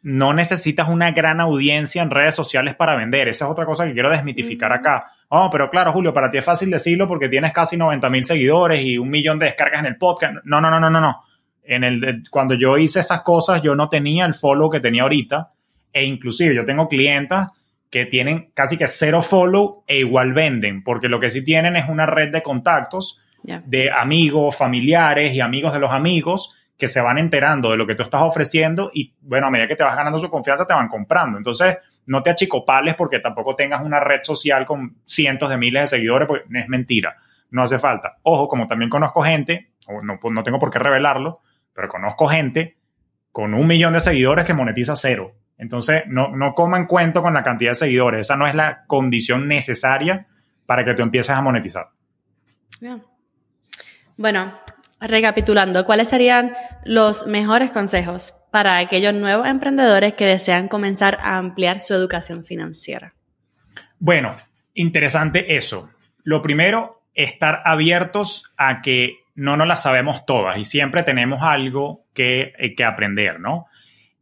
[0.03, 3.27] no necesitas una gran audiencia en redes sociales para vender.
[3.29, 4.75] Esa es otra cosa que quiero desmitificar mm.
[4.75, 5.13] acá.
[5.29, 8.81] Oh, pero claro, Julio, para ti es fácil decirlo porque tienes casi 90 mil seguidores
[8.83, 10.37] y un millón de descargas en el podcast.
[10.45, 11.25] No, no, no, no, no, no
[11.65, 15.51] en el, cuando yo hice esas cosas, yo no tenía el follow que tenía ahorita.
[15.93, 17.51] E inclusive yo tengo clientas
[17.91, 21.89] que tienen casi que cero follow e igual venden, porque lo que sí tienen es
[21.89, 23.63] una red de contactos yeah.
[23.65, 27.95] de amigos, familiares y amigos de los amigos que se van enterando de lo que
[27.95, 30.89] tú estás ofreciendo y bueno, a medida que te vas ganando su confianza te van
[30.89, 31.39] comprando.
[31.39, 35.87] Entonces, no te achicopales porque tampoco tengas una red social con cientos de miles de
[35.99, 37.17] seguidores, porque es mentira,
[37.51, 38.19] no hace falta.
[38.23, 41.41] Ojo, como también conozco gente, o no, no tengo por qué revelarlo,
[41.73, 42.77] pero conozco gente
[43.33, 45.29] con un millón de seguidores que monetiza cero.
[45.59, 48.21] Entonces, no, no coman cuento con la cantidad de seguidores.
[48.21, 50.27] Esa no es la condición necesaria
[50.67, 51.89] para que tú empieces a monetizar.
[54.17, 54.59] Bueno,
[55.01, 61.81] recapitulando, ¿cuáles serían los mejores consejos para aquellos nuevos emprendedores que desean comenzar a ampliar
[61.81, 63.13] su educación financiera?
[63.99, 64.37] Bueno,
[64.75, 65.91] interesante eso.
[66.23, 72.05] Lo primero, estar abiertos a que no nos las sabemos todas y siempre tenemos algo
[72.15, 73.67] que, eh, que aprender, ¿no?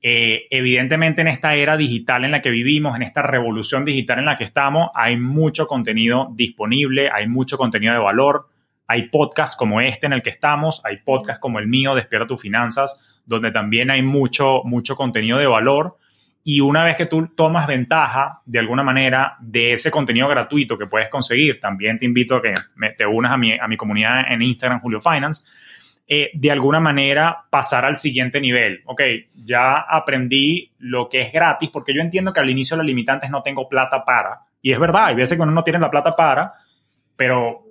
[0.01, 4.25] Eh, evidentemente en esta era digital en la que vivimos, en esta revolución digital en
[4.25, 8.49] la que estamos, hay mucho contenido disponible, hay mucho contenido de valor,
[8.93, 12.43] hay podcasts como este en el que estamos, hay podcasts como el mío, Despierta tus
[12.43, 15.97] finanzas, donde también hay mucho, mucho contenido de valor.
[16.45, 20.87] Y una vez que tú tomas ventaja, de alguna manera, de ese contenido gratuito que
[20.87, 24.31] puedes conseguir, también te invito a que me, te unas a mi, a mi comunidad
[24.31, 25.43] en Instagram, Julio Finance,
[26.07, 28.83] eh, de alguna manera pasar al siguiente nivel.
[28.85, 29.01] Ok,
[29.35, 33.43] ya aprendí lo que es gratis, porque yo entiendo que al inicio las limitantes no
[33.43, 36.53] tengo plata para, y es verdad, hay veces que uno no tiene la plata para,
[37.23, 37.67] pero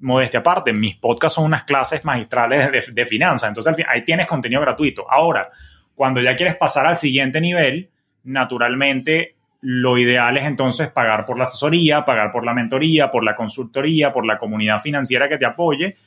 [0.00, 4.62] modestia aparte, mis podcasts son unas clases magistrales de, de finanzas, entonces ahí tienes contenido
[4.62, 5.04] gratuito.
[5.10, 5.50] Ahora,
[5.94, 7.90] cuando ya quieres pasar al siguiente nivel,
[8.24, 13.36] naturalmente lo ideal es entonces pagar por la asesoría, pagar por la mentoría, por la
[13.36, 15.98] consultoría, por la comunidad financiera que te apoye,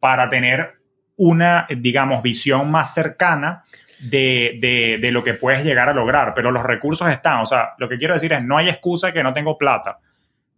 [0.00, 0.76] para tener
[1.16, 3.62] una, digamos, visión más cercana
[4.00, 6.32] de, de, de, lo que puedes llegar a lograr.
[6.34, 9.22] Pero los recursos están, o sea, lo que quiero decir es, no hay excusa que
[9.22, 9.98] no tengo plata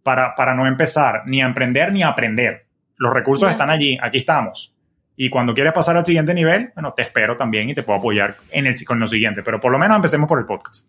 [0.05, 2.67] para, para no empezar ni a emprender ni a aprender.
[2.97, 4.71] Los recursos están allí, aquí estamos.
[5.17, 8.35] Y cuando quieres pasar al siguiente nivel, bueno, te espero también y te puedo apoyar
[8.51, 9.41] en el, con lo siguiente.
[9.41, 10.87] Pero por lo menos empecemos por el podcast.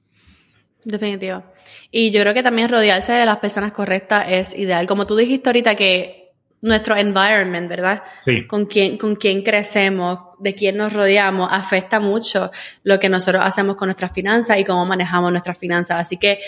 [0.85, 1.45] Definitivo.
[1.91, 4.87] Y yo creo que también rodearse de las personas correctas es ideal.
[4.87, 8.03] Como tú dijiste ahorita que nuestro environment, ¿verdad?
[8.23, 8.47] Sí.
[8.47, 12.51] Con quién, con quién crecemos, de quién nos rodeamos, afecta mucho
[12.83, 16.03] lo que nosotros hacemos con nuestras finanzas y cómo manejamos nuestras finanzas.
[16.03, 16.39] Así que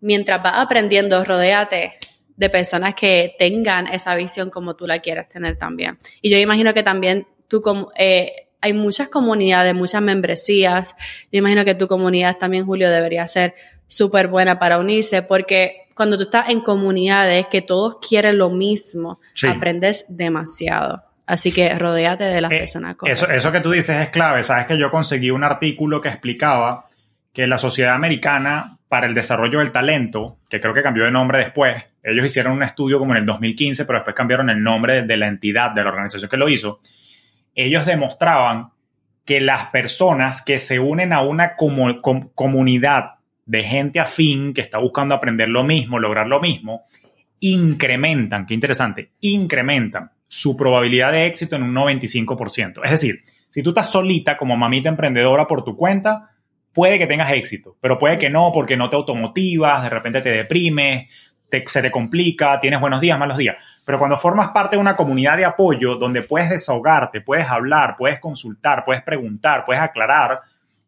[0.00, 1.98] mientras vas aprendiendo, rodéate
[2.36, 5.98] de personas que tengan esa visión como tú la quieres tener también.
[6.20, 10.96] Y yo imagino que también tú como, eh, hay muchas comunidades, muchas membresías.
[11.32, 13.54] Yo imagino que tu comunidad también, Julio, debería ser
[13.86, 19.20] súper buena para unirse porque cuando tú estás en comunidades que todos quieren lo mismo,
[19.34, 19.46] sí.
[19.46, 21.02] aprendes demasiado.
[21.26, 24.44] Así que rodéate de las eh, personas Eso, eso que tú dices es clave.
[24.44, 26.86] Sabes que yo conseguí un artículo que explicaba
[27.32, 31.38] que la Sociedad Americana para el Desarrollo del Talento, que creo que cambió de nombre
[31.38, 35.16] después, ellos hicieron un estudio como en el 2015, pero después cambiaron el nombre de
[35.16, 36.80] la entidad, de la organización que lo hizo,
[37.54, 38.70] ellos demostraban
[39.24, 45.14] que las personas que se unen a una comunidad de gente afín que está buscando
[45.14, 46.84] aprender lo mismo, lograr lo mismo,
[47.40, 52.80] incrementan, qué interesante, incrementan su probabilidad de éxito en un 95%.
[52.84, 56.30] Es decir, si tú estás solita como mamita emprendedora por tu cuenta,
[56.72, 60.30] puede que tengas éxito, pero puede que no porque no te automotivas, de repente te
[60.30, 61.06] deprimes,
[61.66, 63.56] se te complica, tienes buenos días, malos días.
[63.84, 68.18] Pero cuando formas parte de una comunidad de apoyo donde puedes desahogarte, puedes hablar, puedes
[68.18, 70.40] consultar, puedes preguntar, puedes aclarar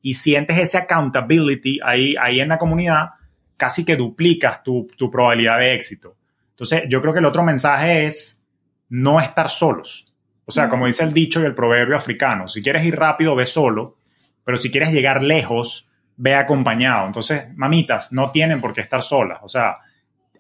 [0.03, 3.11] y sientes ese accountability ahí, ahí en la comunidad,
[3.57, 6.17] casi que duplicas tu, tu probabilidad de éxito.
[6.51, 8.45] Entonces, yo creo que el otro mensaje es
[8.89, 10.13] no estar solos.
[10.45, 13.47] O sea, como dice el dicho y el proverbio africano, si quieres ir rápido, ve
[13.47, 13.99] solo,
[14.45, 17.07] pero si quieres llegar lejos, ve acompañado.
[17.07, 19.39] Entonces, mamitas, no tienen por qué estar solas.
[19.43, 19.79] O sea,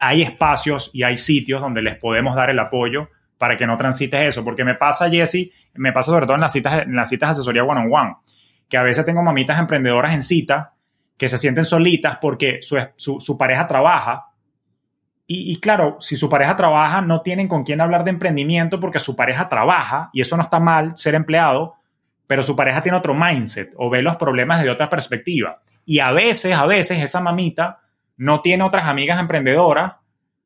[0.00, 4.20] hay espacios y hay sitios donde les podemos dar el apoyo para que no transites
[4.20, 4.44] eso.
[4.44, 7.30] Porque me pasa, Jesse, me pasa sobre todo en las citas, en las citas de
[7.32, 8.18] asesoría one-on-one, -on -one,
[8.68, 10.74] que a veces tengo mamitas emprendedoras en cita
[11.16, 14.26] que se sienten solitas porque su, su, pareja trabaja.
[15.26, 19.00] Y, y, claro, si su pareja trabaja, no tienen con quién hablar de emprendimiento porque
[19.00, 21.74] su pareja trabaja, y eso no está mal ser empleado,
[22.28, 25.60] pero su pareja tiene otro mindset o ve los problemas desde otra perspectiva.
[25.84, 27.80] Y a veces, a veces esa mamita
[28.18, 29.94] no tiene otras amigas emprendedoras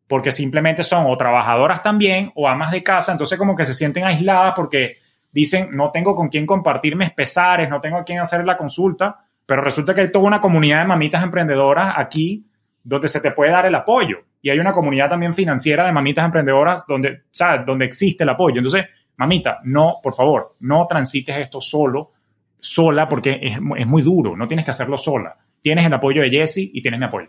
[0.06, 4.04] porque simplemente son o trabajadoras también o amas de casa, entonces como que se sienten
[4.04, 4.98] aisladas porque
[5.32, 9.24] dicen, no tengo con quién compartir mis pesares, no tengo a quién hacer la consulta,
[9.46, 12.44] pero resulta que hay toda una comunidad de mamitas emprendedoras aquí
[12.84, 14.18] donde se te puede dar el apoyo.
[14.42, 17.64] Y hay una comunidad también financiera de mamitas emprendedoras donde, ¿sabes?
[17.64, 18.58] Donde existe el apoyo.
[18.58, 22.12] Entonces, mamita, no, por favor, no transites esto solo,
[22.58, 25.36] sola, porque es, es muy duro, no tienes que hacerlo sola.
[25.60, 27.28] Tienes el apoyo de Jesse y tienes mi apoyo.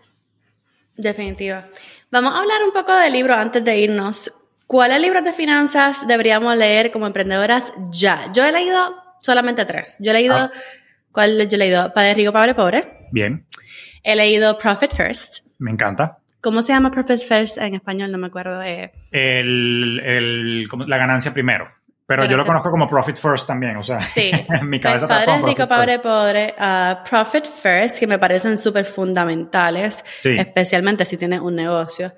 [0.97, 1.67] Definitiva.
[2.11, 4.31] Vamos a hablar un poco de libros antes de irnos.
[4.67, 8.31] ¿Cuáles libros de finanzas deberíamos leer como emprendedoras ya?
[8.33, 9.97] Yo he leído solamente tres.
[9.99, 10.51] Yo he leído, ah.
[11.11, 11.93] ¿cuál yo he leído?
[11.93, 12.83] Padre Rico, Padre Pobre.
[13.11, 13.45] Bien.
[14.03, 15.47] He leído Profit First.
[15.59, 16.19] Me encanta.
[16.41, 18.11] ¿Cómo se llama Profit First en español?
[18.11, 18.61] No me acuerdo.
[18.61, 21.67] El, el, la ganancia primero.
[22.15, 24.31] Pero yo lo conozco como Profit First también, o sea, sí.
[24.49, 28.85] en mi cabeza Padre como rico, padre pobre, uh, Profit First, que me parecen súper
[28.85, 32.11] fundamentales, especialmente si tienes un negocio.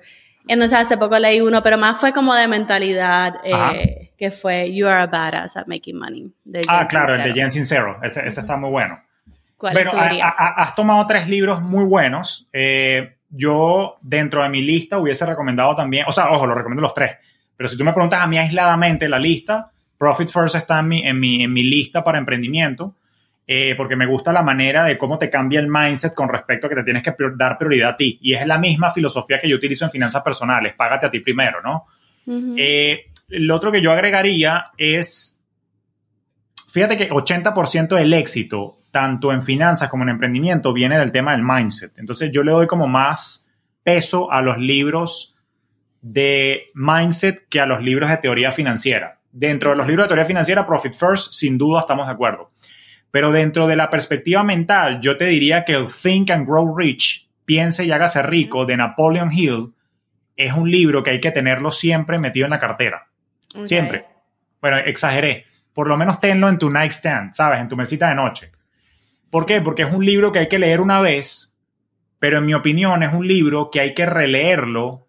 [0.48, 4.86] Entonces hace poco leí uno, pero más fue como de mentalidad, eh, que fue You
[4.86, 6.32] are a badass at making money.
[6.68, 9.00] ah, claro, el de Jen Sincero, ese, ese está muy bueno.
[9.56, 12.46] ¿Cuál bueno, has tomado tres libros muy buenos.
[12.52, 16.94] Eh, yo, dentro de mi lista, hubiese recomendado también, o sea, ojo, lo recomiendo los
[16.94, 17.16] tres,
[17.56, 21.06] pero si tú me preguntas a mí aisladamente la lista, Profit First está en mi,
[21.06, 22.94] en mi, en mi lista para emprendimiento.
[23.48, 26.70] Eh, porque me gusta la manera de cómo te cambia el mindset con respecto a
[26.70, 28.18] que te tienes que dar prioridad a ti.
[28.20, 31.62] Y es la misma filosofía que yo utilizo en finanzas personales, págate a ti primero,
[31.62, 31.84] ¿no?
[32.56, 35.44] Eh, lo otro que yo agregaría es,
[36.72, 41.42] fíjate que 80% del éxito, tanto en finanzas como en emprendimiento, viene del tema del
[41.42, 41.96] mindset.
[41.98, 43.46] Entonces yo le doy como más
[43.84, 45.35] peso a los libros
[46.02, 49.20] de mindset que a los libros de teoría financiera.
[49.32, 52.48] Dentro de los libros de teoría financiera, Profit First, sin duda estamos de acuerdo.
[53.10, 57.28] Pero dentro de la perspectiva mental, yo te diría que el Think and Grow Rich,
[57.44, 59.72] Piense y hágase rico, de Napoleon Hill,
[60.36, 63.08] es un libro que hay que tenerlo siempre metido en la cartera.
[63.64, 64.04] Siempre.
[64.60, 65.46] Bueno, exageré.
[65.72, 67.60] Por lo menos tenlo en tu nightstand, ¿sabes?
[67.60, 68.52] En tu mesita de noche.
[69.30, 69.60] ¿Por qué?
[69.60, 71.56] Porque es un libro que hay que leer una vez,
[72.18, 75.05] pero en mi opinión es un libro que hay que releerlo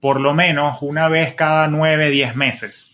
[0.00, 2.90] por lo menos una vez cada nueve, diez meses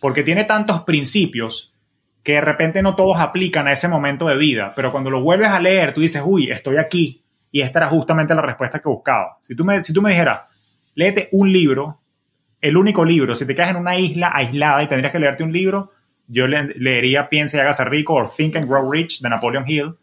[0.00, 1.74] porque tiene tantos principios
[2.22, 5.48] que de repente no todos aplican a ese momento de vida, pero cuando lo vuelves
[5.48, 9.38] a leer, tú dices, uy, estoy aquí, y esta era justamente la respuesta que buscaba.
[9.40, 10.42] Si tú me, si tú me dijeras,
[10.94, 12.00] léete un libro,
[12.60, 15.52] el único libro, si te quedas en una isla aislada y tendrías que leerte un
[15.52, 15.92] libro,
[16.26, 19.94] yo leería Piensa y hágase rico o Think and Grow Rich de Napoleon Hill,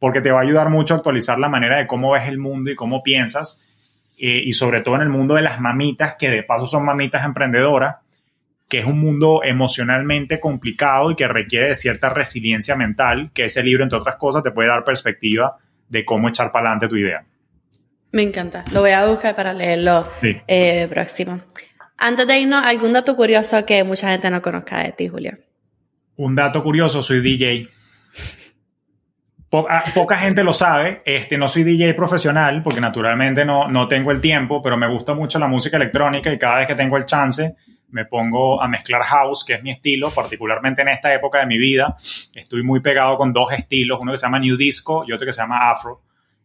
[0.00, 2.70] porque te va a ayudar mucho a actualizar la manera de cómo ves el mundo
[2.70, 3.62] y cómo piensas,
[4.18, 7.24] eh, y sobre todo en el mundo de las mamitas, que de paso son mamitas
[7.24, 7.96] emprendedoras,
[8.68, 13.62] que es un mundo emocionalmente complicado y que requiere de cierta resiliencia mental, que ese
[13.62, 15.56] libro, entre otras cosas, te puede dar perspectiva
[15.88, 17.24] de cómo echar para adelante tu idea.
[18.12, 18.64] Me encanta.
[18.72, 21.40] Lo voy a buscar para leerlo eh, próximo.
[21.96, 25.36] Antes de irnos, ¿algún dato curioso que mucha gente no conozca de ti, Julio?
[26.16, 27.68] Un dato curioso, soy DJ.
[29.50, 31.00] Ah, poca, gente lo sabe.
[31.04, 35.14] Este, no soy DJ profesional porque naturalmente no, no tengo el tiempo, pero me gusta
[35.14, 37.54] mucho la música electrónica y cada vez que tengo el chance
[37.90, 41.56] me pongo a mezclar house, que es mi estilo, particularmente en esta época de mi
[41.56, 41.96] vida.
[42.34, 45.32] Estoy muy pegado con dos estilos, uno que se llama New Disco y otro que
[45.32, 46.02] se llama Afro.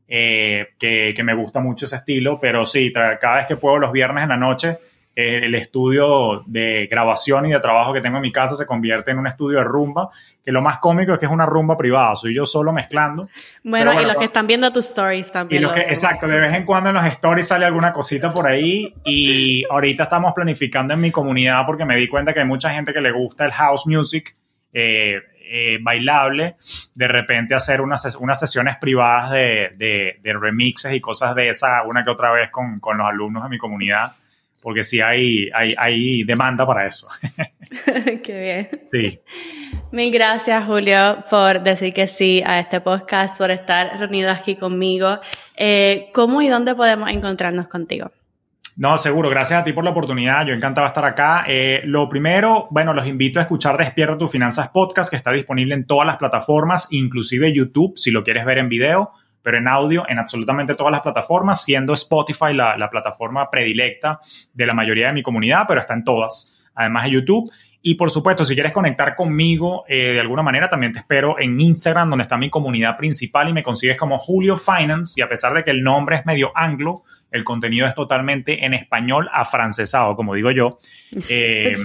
[0.08, 3.91] Eh, que, que, me gusta mucho ese estilo, pero sí, cada vez que puedo los
[3.91, 4.78] viernes en la noche
[5.16, 9.20] el estudio de grabación y de trabajo que tengo en mi casa se convierte en
[9.20, 10.09] un estudio de rumba,
[10.43, 13.30] que lo más cómico es que es una rumba privada, soy yo solo mezclando.
[13.64, 15.64] Bueno, y los que están viendo tus stories también.
[15.88, 20.03] exacto, de vez en cuando en los stories sale alguna cosita por ahí y ahorita
[20.03, 23.11] estamos planificando en mi comunidad porque me di cuenta que hay mucha gente que le
[23.11, 24.34] gusta el house music.
[24.76, 25.22] Eh,
[25.55, 26.55] eh, bailable,
[26.95, 32.03] de repente hacer unas, unas sesiones privadas de, de, remixes y cosas de esa una
[32.03, 34.14] que otra vez con, con los alumnos de mi comunidad
[34.64, 37.09] porque sí hay, hay, hay demanda para eso.
[38.24, 38.82] Qué bien.
[38.86, 39.20] Sí.
[39.91, 45.20] Mil gracias, Julio, por decir que sí a este podcast, por estar reunido aquí conmigo.
[45.57, 48.09] Eh, ¿Cómo y dónde podemos encontrarnos contigo?
[48.78, 49.30] No, seguro.
[49.30, 50.47] Gracias a ti por la oportunidad.
[50.47, 51.43] Yo encantado de estar acá.
[51.47, 55.76] Eh, lo primero, bueno, los invito a escuchar Despierta tus Finanzas Podcast, que está disponible
[55.76, 59.11] en todas las plataformas, inclusive YouTube, si lo quieres ver en video
[59.44, 64.20] pero en audio en absolutamente todas las plataformas, siendo Spotify la, plataforma predilecta
[64.54, 67.52] de la mayoría de mi comunidad, pero está en todas, además de YouTube.
[67.86, 71.60] Y por supuesto, si quieres conectar conmigo eh, de alguna manera, también te espero en
[71.60, 75.20] Instagram, donde está mi comunidad principal y me consigues como Julio Finance.
[75.20, 78.74] Y a pesar de que el nombre es medio anglo, el contenido es totalmente en
[78.74, 80.78] español afrancesado, como digo yo,
[81.30, 81.76] eh,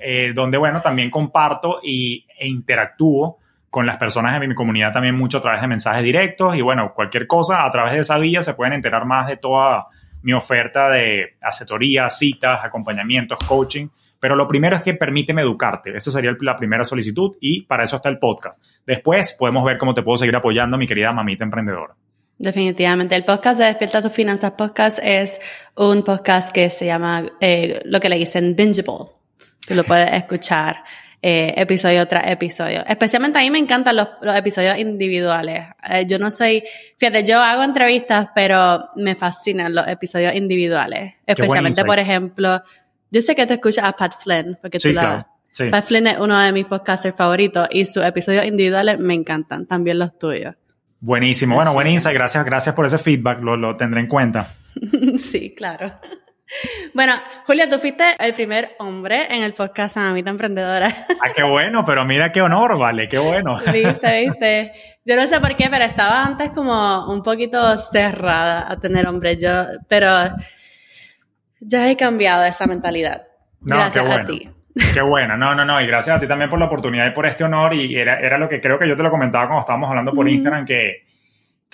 [0.00, 3.38] eh, donde, bueno, también comparto y, e interactúo
[3.74, 6.92] con las personas de mi comunidad también mucho a través de mensajes directos y bueno,
[6.94, 9.86] cualquier cosa a través de esa vía se pueden enterar más de toda
[10.22, 13.88] mi oferta de asesoría, citas, acompañamientos, coaching.
[14.20, 15.90] Pero lo primero es que permíteme educarte.
[15.96, 18.62] Esa sería la primera solicitud y para eso está el podcast.
[18.86, 21.96] Después podemos ver cómo te puedo seguir apoyando, mi querida mamita emprendedora.
[22.38, 23.16] Definitivamente.
[23.16, 25.40] El podcast de Despierta tus Finanzas Podcast es
[25.74, 29.10] un podcast que se llama eh, lo que le dicen bingeable.
[29.66, 30.76] Tú lo puedes escuchar
[31.26, 32.84] eh, episodio tras episodio.
[32.86, 35.68] Especialmente a mí me encantan los, episodios individuales.
[35.88, 36.62] Eh, yo no soy,
[36.98, 41.14] fíjate, yo hago entrevistas, pero me fascinan los episodios individuales.
[41.24, 42.62] Especialmente, por ejemplo,
[43.10, 45.26] yo sé que tú escuchas a Pat Flynn, porque tú la...
[45.70, 50.00] Pat Flynn es uno de mis podcasters favoritos y sus episodios individuales me encantan, también
[50.00, 50.54] los tuyos.
[51.00, 54.52] Buenísimo, bueno, buen insight, gracias, gracias por ese feedback, lo, lo tendré en cuenta.
[55.18, 55.90] sí, claro.
[56.92, 57.14] Bueno,
[57.46, 60.88] Julia, tú fuiste el primer hombre en el podcast Mamita Emprendedora.
[61.24, 63.58] Ah, qué bueno, pero mira qué honor, vale, qué bueno.
[63.72, 64.72] Viste, viste.
[65.04, 69.38] Yo no sé por qué, pero estaba antes como un poquito cerrada a tener hombres.
[69.40, 70.08] Yo, pero
[71.60, 73.22] ya he cambiado esa mentalidad.
[73.60, 74.50] gracias a ti.
[74.92, 77.26] Qué bueno, no, no, no, y gracias a ti también por la oportunidad y por
[77.26, 77.74] este honor.
[77.74, 80.28] Y era, era lo que creo que yo te lo comentaba cuando estábamos hablando por
[80.28, 81.02] Instagram, que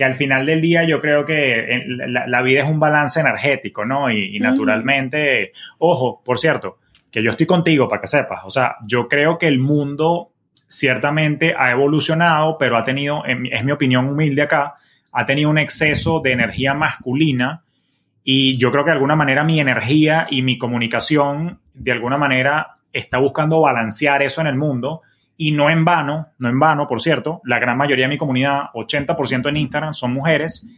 [0.00, 4.10] que al final del día yo creo que la, vida es un balance energético, ¿no?
[4.10, 6.78] Y, naturalmente, ojo, por cierto,
[7.10, 10.30] que yo estoy contigo para que sepas, o sea, yo creo que el mundo
[10.66, 14.76] ciertamente ha evolucionado, pero ha tenido, es mi opinión humilde acá,
[15.12, 17.64] ha tenido un exceso de energía masculina
[18.24, 22.68] y yo creo que de alguna manera mi energía y mi comunicación de alguna manera
[22.94, 25.02] está buscando balancear eso en el mundo
[25.42, 28.64] y no en vano, no en vano, por cierto, la gran mayoría de mi comunidad,
[28.74, 30.68] 80% en Instagram, son mujeres.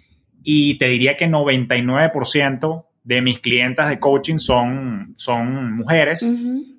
[0.44, 6.24] Y te diría que 99% de mis clientas de coaching son, son mujeres.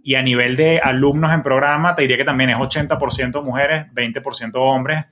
[0.02, 4.52] Y a nivel de alumnos en programa te diría que también es 80% mujeres, 20%
[4.56, 5.04] hombres.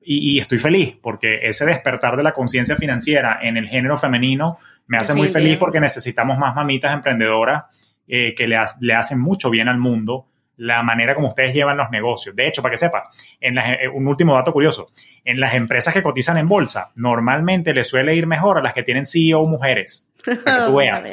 [0.00, 4.56] Y, estoy feliz porque ese despertar de la conciencia financiera en el género femenino
[4.86, 7.64] me hace muy feliz porque necesitamos más mamitas emprendedoras
[8.08, 11.90] eh, que le, le hacen mucho bien al mundo la manera como ustedes llevan los
[11.90, 12.34] negocios.
[12.34, 13.04] De hecho, para que sepa,
[13.40, 14.88] en eh, un último dato curioso,
[15.24, 18.82] en las empresas que cotizan en bolsa, normalmente les suele ir mejor a las que
[18.82, 20.10] tienen CEO mujeres.
[20.24, 21.12] Para que tú veas.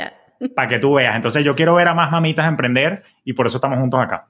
[0.55, 1.15] para que tú veas.
[1.15, 4.27] Entonces yo quiero ver a más mamitas emprender y por eso estamos juntos acá.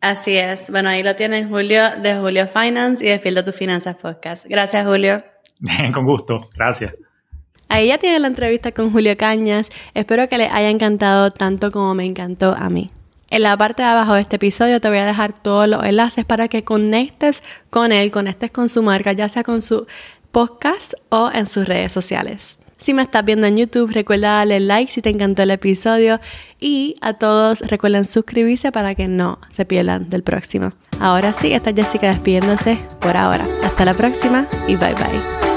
[0.00, 0.70] Así es.
[0.70, 4.46] Bueno, ahí lo tienes, Julio, de Julio Finance y de tus Finanzas Podcast.
[4.46, 5.22] Gracias, Julio.
[5.92, 6.48] Con gusto.
[6.56, 6.94] Gracias.
[7.68, 9.70] Ahí ya tienen la entrevista con Julio Cañas.
[9.94, 12.90] Espero que les haya encantado tanto como me encantó a mí.
[13.30, 16.24] En la parte de abajo de este episodio te voy a dejar todos los enlaces
[16.24, 19.86] para que conectes con él, conectes con su marca, ya sea con su
[20.32, 22.58] podcast o en sus redes sociales.
[22.76, 26.18] Si me estás viendo en YouTube, recuerda darle like si te encantó el episodio
[26.58, 30.72] y a todos recuerden suscribirse para que no se pierdan del próximo.
[30.98, 33.46] Ahora sí, está Jessica despidiéndose por ahora.
[33.62, 35.49] Hasta la próxima y bye bye.